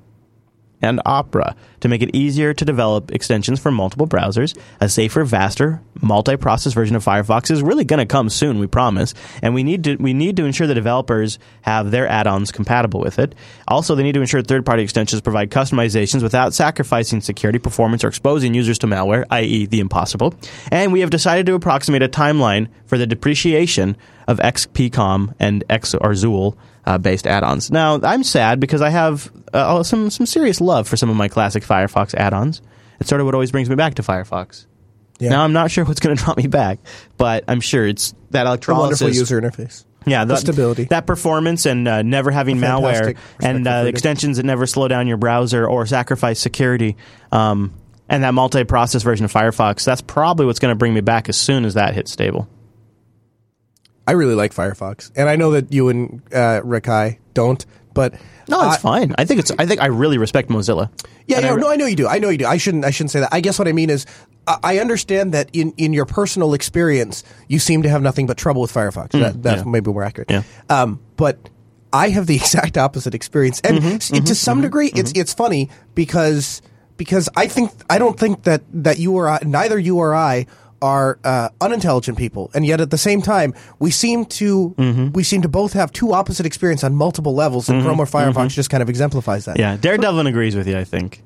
[0.83, 4.57] and Opera to make it easier to develop extensions for multiple browsers.
[4.81, 9.15] A safer, vaster, multi-process version of Firefox is really going to come soon, we promise.
[9.43, 13.19] And we need to we need to ensure the developers have their add-ons compatible with
[13.19, 13.35] it.
[13.67, 18.55] Also, they need to ensure third-party extensions provide customizations without sacrificing security, performance, or exposing
[18.55, 20.35] users to malware, i.e., the impossible.
[20.71, 25.95] And we have decided to approximate a timeline for the depreciation of XPCOM and X
[25.95, 26.15] or
[26.89, 27.71] uh, based add-ons.
[27.71, 31.29] Now, I'm sad because I have uh, some some serious love for some of my
[31.29, 32.63] classic Firefox add-ons.
[32.99, 34.65] It's sort of what always brings me back to Firefox.
[35.19, 35.31] Yeah.
[35.31, 36.79] Now, I'm not sure what's going to draw me back,
[37.19, 39.03] but I'm sure it's that electrolysis.
[39.03, 39.85] wonderful user interface.
[40.07, 40.85] Yeah, The that, stability.
[40.85, 45.19] that performance, and uh, never having malware, and uh, extensions that never slow down your
[45.19, 46.97] browser or sacrifice security,
[47.33, 47.75] um,
[48.09, 49.85] and that multi-process version of Firefox.
[49.85, 52.49] That's probably what's going to bring me back as soon as that hits stable.
[54.09, 58.15] I really like Firefox, and I know that you and uh, Rikai don't, but
[58.49, 59.15] No, it's I- fine.
[59.19, 59.53] I think it's.
[59.59, 60.91] I think I really respect Mozilla.
[61.27, 62.09] Yeah, yeah, I- no, I know you do.
[62.09, 62.47] I know you do.
[62.47, 62.85] I shouldn't.
[62.85, 63.29] I shouldn't say that.
[63.33, 64.07] I guess what I mean is,
[64.47, 68.37] I, I understand that in, in your personal experience, you seem to have nothing but
[68.39, 69.11] trouble with Firefox.
[69.13, 69.71] that, that's Mm, yeah.
[69.73, 70.31] maybe more accurate.
[70.31, 70.43] Yeah.
[70.71, 71.51] Um, but
[71.93, 75.69] I have the exact opposite experience, and Mm-hmm, s- to some degree, it's it's funny
[75.95, 76.63] because
[76.97, 80.47] because I think I don't think that that you or I, neither you or I
[80.81, 85.13] are uh, unintelligent people, and yet at the same time, we seem to Mm-hmm.
[85.13, 88.51] we seem to both have two opposite experience on multiple levels, and Chrome or Firefox
[88.51, 89.59] just kind of exemplifies that.
[89.59, 90.79] Yeah, Daredevil agrees with you.
[90.79, 91.23] I think.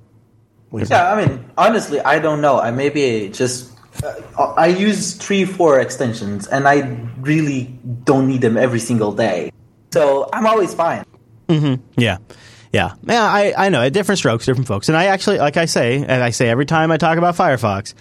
[0.72, 2.58] Yeah, I mean, honestly, I don't know.
[2.58, 3.70] I maybe just
[4.02, 7.64] uh, I use three, four extensions, and I really
[8.04, 9.52] don't need them every single day.
[9.92, 11.04] So I'm always fine.
[11.48, 12.16] Yeah.
[12.72, 12.94] Yeah.
[13.04, 13.82] Yeah, I, I know.
[13.82, 14.88] At different strokes, different folks.
[14.88, 17.92] And I actually, like I say, and I say every time I talk about Firefox,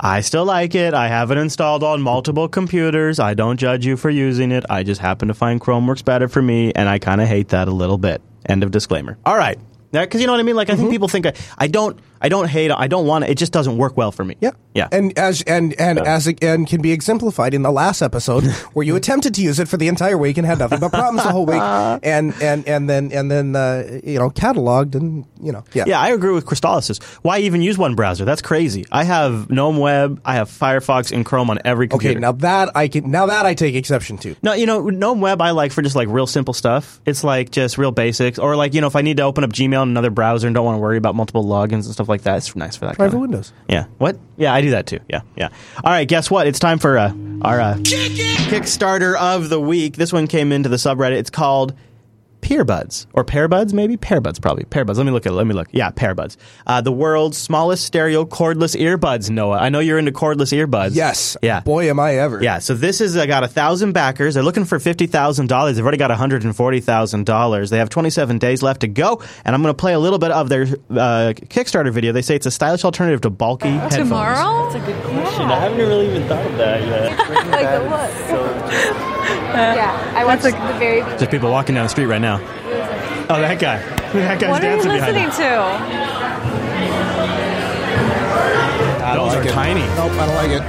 [0.00, 0.94] I still like it.
[0.94, 3.18] I have it installed on multiple computers.
[3.18, 4.64] I don't judge you for using it.
[4.70, 7.48] I just happen to find Chrome works better for me, and I kind of hate
[7.48, 8.22] that a little bit.
[8.46, 9.18] End of disclaimer.
[9.26, 9.58] All right.
[9.90, 10.54] Because you know what I mean?
[10.54, 10.92] Like, I think mm-hmm.
[10.92, 13.30] people think I, I don't, I don't hate, I don't want it.
[13.30, 14.36] It just doesn't work well for me.
[14.40, 14.88] Yeah, Yeah.
[14.92, 18.84] and as and and as it and can be exemplified in the last episode where
[18.86, 21.30] you attempted to use it for the entire week and had nothing but problems the
[21.30, 21.56] whole week,
[22.02, 26.00] and and and then and then uh, you know cataloged and you know yeah Yeah,
[26.00, 27.02] I agree with Crystallis.
[27.22, 28.24] Why even use one browser?
[28.24, 28.84] That's crazy.
[28.90, 32.12] I have GNOME Web, I have Firefox and Chrome on every computer.
[32.18, 34.34] Okay, now that I can now that I take exception to.
[34.42, 37.00] No, you know, GNOME Web I like for just like real simple stuff.
[37.06, 39.50] It's like just real basics, or like you know, if I need to open up
[39.50, 42.22] Gmail in another browser and don't want to worry about multiple logins and stuff like
[42.22, 42.96] that, it's nice for that.
[42.96, 43.52] Try kinda- Windows.
[43.68, 43.86] Yeah.
[43.98, 44.18] What?
[44.36, 45.00] Yeah, I do that too.
[45.08, 45.48] Yeah, yeah.
[45.84, 46.46] All right, guess what?
[46.46, 49.96] It's time for uh, our uh, Kickstarter of the week.
[49.96, 51.16] This one came into the subreddit.
[51.16, 51.74] It's called
[52.40, 54.96] Peerbuds or Pairbuds, maybe Pairbuds, probably Pairbuds.
[54.96, 55.32] Let me look at.
[55.32, 55.36] it.
[55.36, 55.68] Let me look.
[55.72, 56.36] Yeah, Pairbuds.
[56.66, 59.30] Uh, the world's smallest stereo cordless earbuds.
[59.30, 60.94] Noah, I know you're into cordless earbuds.
[60.94, 61.36] Yes.
[61.42, 61.60] Yeah.
[61.60, 62.42] Boy, am I ever.
[62.42, 64.34] Yeah, so this is I got a thousand backers.
[64.34, 65.76] They're looking for fifty thousand dollars.
[65.76, 67.70] They've already got one hundred and forty thousand dollars.
[67.70, 70.18] They have twenty seven days left to go, and I'm going to play a little
[70.18, 72.12] bit of their uh, Kickstarter video.
[72.12, 73.96] They say it's a stylish alternative to bulky headphones.
[73.96, 74.68] Tomorrow?
[74.70, 77.18] I haven't really even thought of that yet.
[77.50, 79.07] like the what?
[79.28, 81.18] Yeah, I watched the very beginning.
[81.18, 82.36] There's people walking down the street right now.
[83.30, 83.78] Oh, that guy.
[84.12, 85.32] That guy's What are you dancing behind listening him.
[85.32, 85.48] to?
[89.14, 89.80] Those are tiny.
[89.96, 90.62] Nope, I don't like it.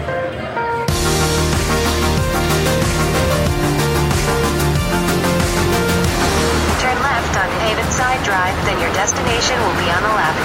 [6.80, 10.40] Turn left on Havenside Drive, then your destination will be on the left.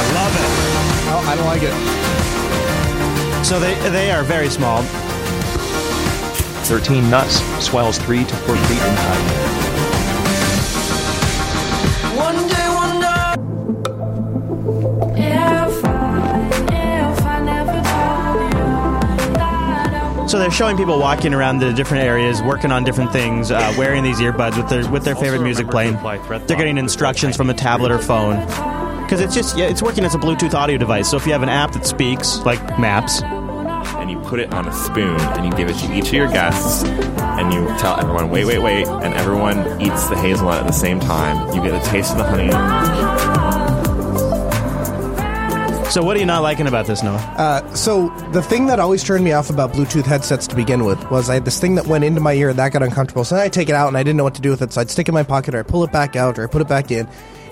[0.00, 0.50] I love it.
[1.12, 1.74] Oh, I don't like it.
[3.44, 4.82] So they they are very small.
[6.64, 9.54] 13 nuts, swells 3 to 4 feet in height.
[12.16, 13.38] One day, one night.
[15.18, 21.34] If I, if I never told you that I was So they're showing people walking
[21.34, 25.04] around the different areas, working on different things, uh, wearing these earbuds with their with
[25.04, 25.98] their favorite music playing.
[26.02, 28.40] They're getting instructions from a tablet or phone
[29.04, 31.10] because it's just yeah, it's working as a Bluetooth audio device.
[31.10, 33.20] So if you have an app that speaks like Maps,
[33.96, 36.28] and you put it on a spoon and you give it to each of your
[36.28, 40.72] guests and you tell everyone wait wait wait and everyone eats the hazelnut at the
[40.72, 42.50] same time you get a taste of the honey
[45.94, 47.18] so what are you not liking about this, Noah?
[47.38, 51.08] Uh, so the thing that always turned me off about Bluetooth headsets to begin with
[51.08, 53.22] was I had this thing that went into my ear and that got uncomfortable.
[53.22, 54.72] So then I take it out and I didn't know what to do with it.
[54.72, 56.46] So I'd stick it in my pocket or I pull it back out or I
[56.48, 57.06] put it back in.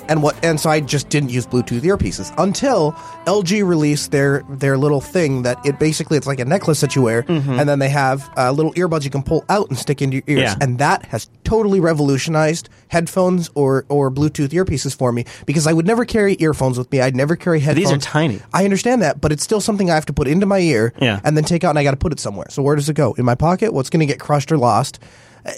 [0.08, 0.36] And what?
[0.44, 2.92] And so I just didn't use Bluetooth earpieces until
[3.26, 7.02] LG released their their little thing that it basically it's like a necklace that you
[7.02, 10.16] wear, and then they have uh, little earbuds you can pull out and stick into
[10.16, 10.56] your ears, Yeah.
[10.60, 15.86] and that has totally revolutionized headphones or or Bluetooth earpieces for me because I would
[15.86, 17.00] never carry earphones with me.
[17.00, 17.88] I'd never carry headphones.
[17.90, 18.40] These are tiny.
[18.52, 21.20] I understand that, but it's still something I have to put into my ear Yeah.
[21.24, 22.46] and then take out and I got to put it somewhere.
[22.50, 23.12] So where does it go?
[23.14, 23.72] In my pocket?
[23.72, 24.98] What's going to get crushed or lost?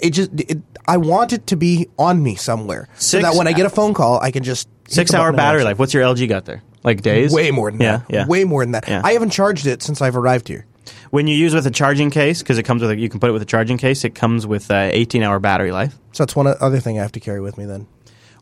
[0.01, 3.47] It just it, I want it to be on me somewhere so Six- that when
[3.47, 5.63] I get a phone call, I can just hit Six the hour button and battery
[5.63, 5.79] life.
[5.79, 6.63] What's your LG got there?
[6.83, 7.33] Like days?
[7.33, 8.05] Way more than yeah, that.
[8.09, 8.87] Yeah, Way more than that.
[8.87, 9.01] Yeah.
[9.03, 10.65] I haven't charged it since I've arrived here.
[11.09, 13.29] When you use with a charging case, because it comes with a, you can put
[13.29, 14.03] it with a charging case.
[14.03, 15.95] It comes with uh, 18 hour battery life.
[16.11, 17.87] So that's one other thing I have to carry with me then.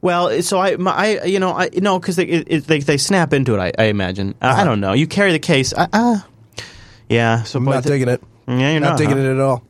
[0.01, 2.97] Well, so I, my, I you know, I no, because they, it, it- they they
[2.97, 3.59] snap into it.
[3.59, 4.35] I, I imagine.
[4.41, 4.91] I, I don't know.
[4.91, 5.71] You carry the case.
[5.71, 6.19] Uh, uh,
[7.07, 7.43] yeah.
[7.43, 8.21] So I'm not th- digging it.
[8.45, 9.23] Yeah, you're not, not, digging huh?
[9.23, 9.63] it at all.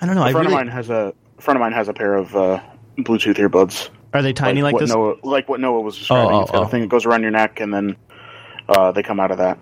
[0.00, 0.22] I don't know.
[0.22, 2.34] A friend really, of mine has a, a friend of mine has a pair of
[2.34, 2.60] uh,
[2.98, 3.90] Bluetooth earbuds.
[4.12, 4.90] Are they tiny like what this?
[4.90, 6.32] Noah, like what Noah was describing.
[6.32, 6.66] Oh, oh, it's got oh.
[6.66, 7.96] a thing that goes around your neck, and then
[8.68, 9.58] uh, they come out of that.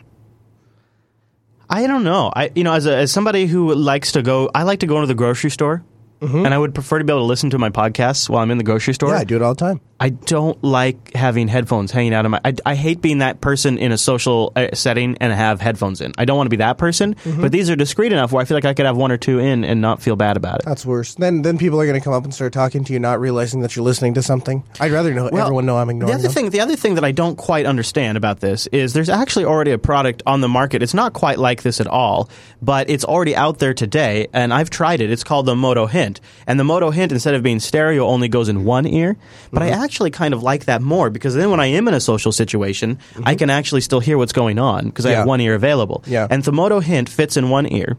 [1.71, 2.31] I don't know.
[2.35, 4.97] I you know, as a, as somebody who likes to go, I like to go
[4.97, 5.83] into the grocery store,
[6.23, 6.45] Mm-hmm.
[6.47, 8.59] and I would prefer to be able to listen to my podcasts while I'm in
[8.59, 9.11] the grocery store.
[9.11, 9.81] Yeah, I do it all the time.
[9.99, 12.41] I don't like having headphones hanging out of my.
[12.45, 16.13] I, I hate being that person in a social uh, setting and have headphones in.
[16.19, 17.15] I don't want to be that person.
[17.15, 17.41] Mm-hmm.
[17.43, 19.39] But these are discreet enough where I feel like I could have one or two
[19.39, 20.65] in and not feel bad about it.
[20.65, 21.15] That's worse.
[21.15, 23.61] Then then people are going to come up and start talking to you, not realizing
[23.61, 24.65] that you're listening to something.
[24.81, 26.33] I'd rather know Well, everyone know I'm ignoring The other them.
[26.33, 29.71] thing, the other thing that I don't quite understand about this is there's actually already
[29.71, 30.83] a product on the market.
[30.83, 32.29] It's not quite like this at all,
[32.61, 35.11] but it's already out there today, and I've tried it.
[35.11, 35.87] It's called the Moto
[36.19, 39.17] Hint, and the Moto Hint instead of being stereo only goes in one ear.
[39.53, 42.01] But I actually kind of like that more because then when I am in a
[42.01, 45.19] social situation, I can actually still hear what's going on because I Yeah.
[45.19, 46.03] have one ear available.
[46.07, 46.27] Yeah.
[46.31, 47.97] And the Moto Hint fits in one ear.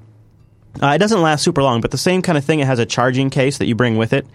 [0.81, 2.59] Uh, it doesn't last super long, but the same kind of thing.
[2.59, 4.25] It has a charging case that you bring with it.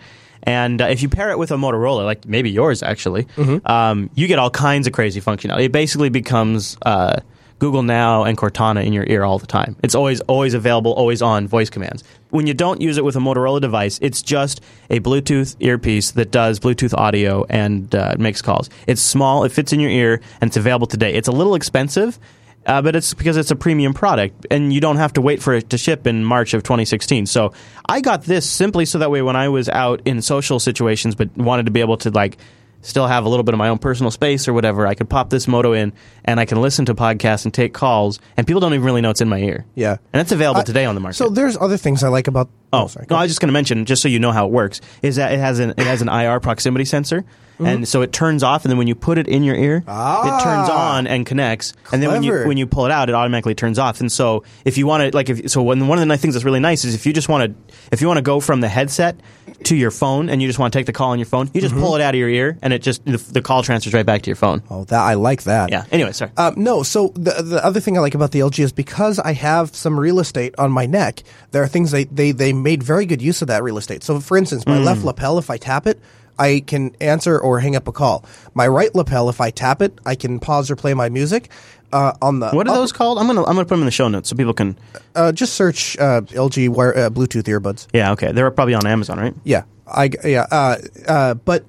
[0.45, 3.27] And uh, if you pair it with a Motorola, like maybe yours actually,
[3.67, 5.65] um, you get all kinds of crazy functionality.
[5.65, 7.21] It basically becomes uh,
[7.59, 9.77] Google Now and Cortana in your ear all the time.
[9.83, 12.05] It's always always available, always on voice commands.
[12.31, 16.31] When you don't use it with a Motorola device, it's just a Bluetooth earpiece that
[16.31, 18.69] does Bluetooth audio and uh, makes calls.
[18.87, 21.15] It's small, it fits in your ear, and it's available today.
[21.15, 22.19] It's a little expensive.
[22.67, 25.55] Uh, but it's because it's a premium product, and you don't have to wait for
[25.55, 27.25] it to ship in March of 2016.
[27.25, 27.55] So
[27.89, 31.35] I got this simply so that way when I was out in social situations, but
[31.35, 32.37] wanted to be able to like
[32.83, 35.31] still have a little bit of my own personal space or whatever, I could pop
[35.31, 35.93] this Moto in,
[36.25, 39.11] and I can listen to podcasts and take calls, and people don't even really know
[39.11, 39.67] it's in my ear.
[39.75, 39.97] Yeah.
[40.13, 41.17] and it's available I- today on the market.
[41.17, 42.49] So there's other things I like about.
[42.73, 43.07] Oh, oh sorry.
[43.11, 45.17] no, I was just going to mention, just so you know how it works, is
[45.17, 47.25] that it has an it has an IR proximity sensor,
[47.59, 47.67] Mm-hmm.
[47.67, 50.43] and so it turns off, and then when you put it in your ear, it
[50.43, 52.47] turns on and connects, and then when you Ah.
[52.47, 54.01] When you pull it out, it automatically turns off.
[54.01, 56.35] And so if you want to, like, if so, one one of the nice things
[56.35, 58.61] that's really nice is if you just want to, if you want to go from
[58.61, 59.19] the headset
[59.65, 61.61] to your phone, and you just want to take the call on your phone, you
[61.61, 61.83] just Mm-hmm.
[61.83, 64.23] pull it out of your ear, and it just the, the call transfers right back
[64.23, 64.63] to your phone.
[64.71, 65.71] Oh, that I like that.
[65.73, 65.85] Yeah.
[65.91, 66.31] Anyway, sorry.
[66.37, 69.33] Um, no, so the the other thing I like about the LG is because I
[69.33, 71.25] have some real estate on my neck.
[71.51, 74.05] There are things they they they made very good use of that real estate.
[74.05, 74.85] So, for instance, my Mm.
[74.85, 75.99] left lapel, if I tap it.
[76.39, 78.25] I can answer or hang up a call.
[78.55, 81.51] My right lapel, if I tap it, I can pause or play my music.
[81.91, 83.19] Uh, on the What are upper- those called?
[83.19, 84.79] I'm gonna I'm gonna put them in the show notes so people can.
[85.15, 87.87] Uh, just search uh, LG wire, uh, Bluetooth earbuds.
[87.95, 88.31] Yeah, okay.
[88.33, 89.35] They're probably on Amazon, right?
[89.43, 90.47] Yeah, I yeah.
[90.51, 90.77] Uh,
[91.07, 91.65] uh, but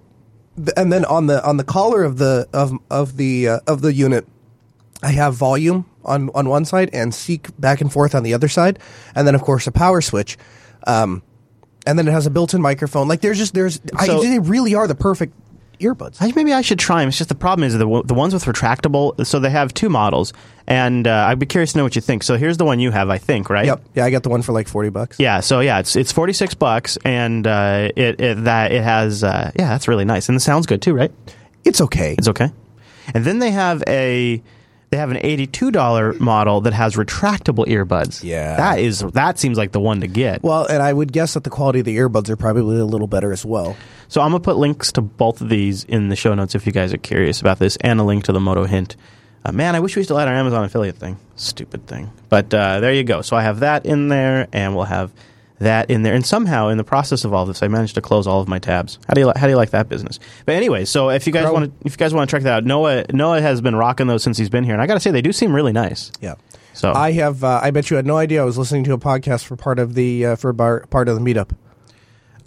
[0.58, 3.80] th- and then on the on the collar of the of of the uh, of
[3.82, 4.28] the unit,
[5.02, 8.50] I have volume on on one side and seek back and forth on the other
[8.50, 8.78] side,
[9.16, 10.38] and then of course a power switch.
[10.86, 11.24] Um,
[11.90, 13.08] and then it has a built-in microphone.
[13.08, 13.76] Like there's just there's
[14.06, 15.34] So- I, they really are the perfect
[15.80, 16.18] earbuds.
[16.22, 17.08] I, maybe I should try them.
[17.08, 19.26] It's just the problem is the the ones with retractable.
[19.26, 20.34] So they have two models,
[20.68, 22.24] and uh, I'd be curious to know what you think.
[22.24, 23.66] So here's the one you have, I think, right?
[23.66, 23.82] Yep.
[23.96, 25.18] Yeah, I got the one for like forty bucks.
[25.20, 25.40] Yeah.
[25.40, 29.52] So yeah, it's it's forty six bucks, and uh, it, it that it has uh,
[29.58, 31.12] yeah, that's really nice, and it sounds good too, right?
[31.64, 32.16] It's okay.
[32.18, 32.52] It's okay.
[33.14, 34.44] And then they have a
[34.90, 38.24] they have an eighty two dollar model that has retractable earbuds.
[38.24, 38.58] Yeah.
[38.58, 40.42] that is that seems like the one to get.
[40.44, 43.08] Well, and I would guess that the quality of the earbuds are probably a little
[43.08, 43.78] better as well.
[44.08, 46.72] So I'm gonna put links to both of these in the show notes if you
[46.72, 48.96] guys are curious about this, and a link to the Moto Hint.
[49.46, 51.18] Uh, man, I wish we still had our Amazon affiliate thing.
[51.36, 52.12] Stupid thing.
[52.28, 53.22] But uh, there you go.
[53.22, 55.14] So I have that in there, and we'll have
[55.60, 56.14] that in there.
[56.14, 58.60] And somehow, in the process of all this, I managed to close all of my
[58.60, 59.00] tabs.
[59.08, 60.20] How do you li- how do you like that business?
[60.46, 62.54] But anyway, so if you guys want to if you guys want to check that
[62.54, 65.00] out, Noah Noah has been rocking those since he's been here, and I got to
[65.00, 66.12] say they do seem really nice.
[66.22, 66.36] Yeah.
[66.74, 67.44] So I have.
[67.44, 68.42] Uh, I bet you had no idea.
[68.42, 71.16] I was listening to a podcast for part of the uh, for bar, part of
[71.16, 71.52] the meetup.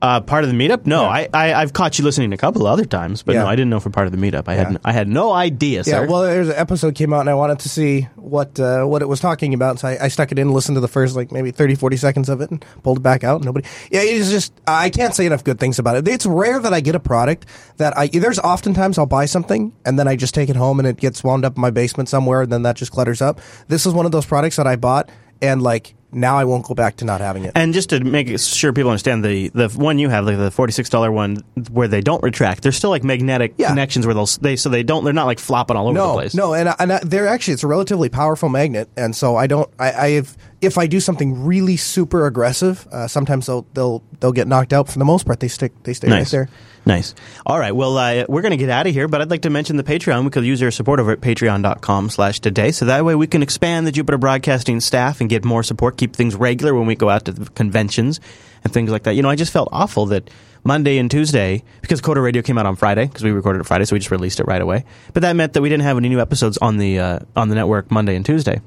[0.03, 0.85] Uh, part of the meetup?
[0.85, 3.43] No, I, I I've caught you listening a couple of other times, but Yeah.
[3.45, 4.49] no, I didn't know for part of the meetup.
[4.49, 4.69] I Yeah.
[4.69, 6.03] had I had no idea, sir.
[6.03, 9.01] Yeah, well, there's an episode came out, and I wanted to see what uh, what
[9.01, 9.79] it was talking about.
[9.79, 12.29] So I, I stuck it in, listened to the first like maybe 30, 40 seconds
[12.29, 13.43] of it, and pulled it back out.
[13.45, 13.67] Nobody.
[13.91, 16.09] Yeah, it's just I can't say enough good things about it.
[16.09, 17.47] It's rare that I get a product
[17.77, 18.09] that I.
[18.09, 21.23] There's oftentimes I'll buy something and then I just take it home and it gets
[21.25, 23.41] wound up in my basement somewhere, and then that just clutters up.
[23.69, 25.09] This is one of those products that I bought
[25.41, 27.53] and like now I won't go back to not having it.
[27.55, 30.73] And just to make sure people understand, the the one you have, like the forty
[30.73, 31.39] six dollar one,
[31.71, 35.05] where they don't retract, there's still like magnetic connections where they'll they so they don't
[35.05, 36.35] they're not like flopping all over no, the place.
[36.35, 39.47] No, and I- and I, they're actually it's a relatively powerful magnet, and so I
[39.47, 44.03] don't I, I have if I do something really super aggressive, uh, sometimes they'll they'll
[44.21, 44.89] they'll get knocked out.
[44.89, 46.31] For the most part, they stick they stay right Nice.
[46.31, 46.49] there.
[46.85, 47.15] Nice.
[47.47, 47.75] All right.
[47.75, 49.85] Well, uh, we're going to get out of here, but I'd like to mention the
[49.85, 50.25] Patreon.
[50.25, 52.73] We could use your support over at patreon.com slash today.
[52.73, 56.17] So that way we can expand the Jupiter Broadcasting staff and get more support, keep
[56.17, 58.21] things regular when we go out to the conventions
[58.65, 59.15] and things like that.
[59.15, 60.29] You know, I just felt awful that
[60.65, 63.85] Monday and Tuesday, because Coda Radio came out on Friday, because we recorded it Friday,
[63.85, 64.85] so we just released it right away.
[65.13, 67.57] But that meant that we didn't have any new episodes on the, uh, on the
[67.57, 68.61] network Monday and Tuesday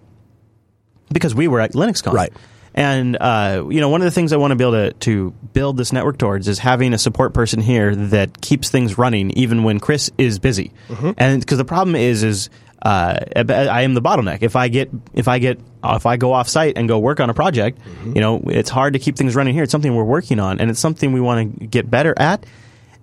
[1.11, 2.13] because we were at LinuxCon.
[2.13, 2.33] Right.
[2.75, 5.31] And uh, you know, one of the things I want to be able to, to
[5.53, 9.63] build this network towards is having a support person here that keeps things running, even
[9.63, 10.73] when Chris is busy.
[11.17, 12.49] And because the problem is, is
[12.81, 14.43] uh, I am the bottleneck.
[14.43, 17.29] If I get if I get if I go off site and go work on
[17.29, 17.79] a project,
[18.13, 19.63] you know, it's hard to keep things running here.
[19.63, 22.45] It's something we're working on, and it's something we want to get better at.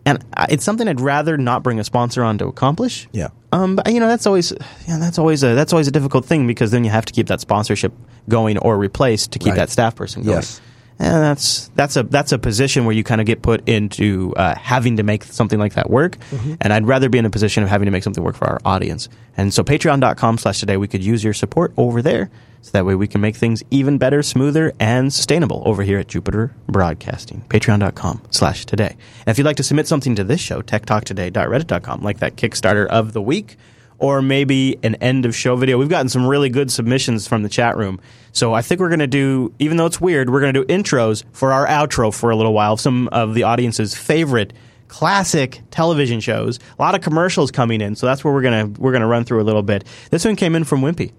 [0.04, 3.08] And it's something I'd rather not bring a sponsor on to accomplish.
[3.12, 3.28] Yeah.
[3.52, 4.52] Um, but you know that's always
[4.86, 7.28] yeah, that's always a that's always a difficult thing because then you have to keep
[7.28, 7.92] that sponsorship
[8.28, 9.56] going or replaced to keep Right.
[9.56, 10.36] that staff person going.
[10.36, 10.60] Yes.
[10.98, 14.54] And that's that's a that's a position where you kind of get put into uh,
[14.54, 16.16] having to make something like that work.
[16.30, 16.58] Mhm.
[16.60, 18.60] And I'd rather be in a position of having to make something work for our
[18.64, 19.08] audience.
[19.36, 22.30] And so patreon.com slash today we could use your support over there.
[22.60, 26.06] So that way we can make things even better, smoother, and sustainable over here at
[26.06, 27.42] Jupiter Broadcasting.
[27.48, 28.90] Patreon.com slash today.
[29.26, 33.12] And if you'd like to submit something to this show, techtalktoday.reddit.com, like that Kickstarter of
[33.12, 33.56] the week,
[34.02, 35.78] or maybe an end of show video.
[35.78, 38.00] We've gotten some really good submissions from the chat room.
[38.32, 40.74] So I think we're going to do, even though it's weird, we're going to do
[40.74, 42.76] intros for our outro for a little while.
[42.76, 44.52] Some of the audience's favorite
[44.88, 46.58] classic television shows.
[46.78, 49.06] A lot of commercials coming in, so that's where we're going to we're going to
[49.06, 49.84] run through a little bit.
[50.10, 51.12] This one came in from Wimpy.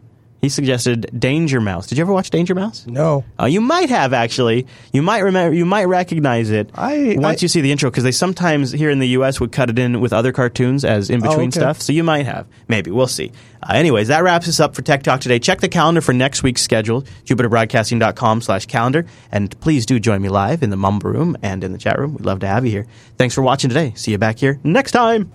[0.43, 1.87] He suggested Danger Mouse.
[1.87, 2.85] Did you ever watch Danger Mouse?
[2.85, 3.23] No.
[3.39, 4.67] Uh, you might have actually.
[4.91, 5.55] You might remember.
[5.55, 8.89] You might recognize it I- once I- you see the intro because they sometimes here
[8.89, 9.39] in the U.S.
[9.39, 11.59] would cut it in with other cartoons as in Oh, between okay.
[11.61, 11.81] stuff.
[11.81, 12.45] So you might have.
[12.67, 13.31] Maybe we'll see.
[13.63, 15.39] Uh, anyways, that wraps us up for Tech Talk today.
[15.39, 17.03] Check the calendar for next week's schedule.
[17.25, 21.97] JupiterBroadcasting.com/calendar, and please do join me live in the Mumble Room and in the chat
[21.97, 22.15] room.
[22.15, 22.85] We'd love to have you here.
[23.17, 23.93] Thanks for watching today.
[23.95, 25.31] See you back here next time.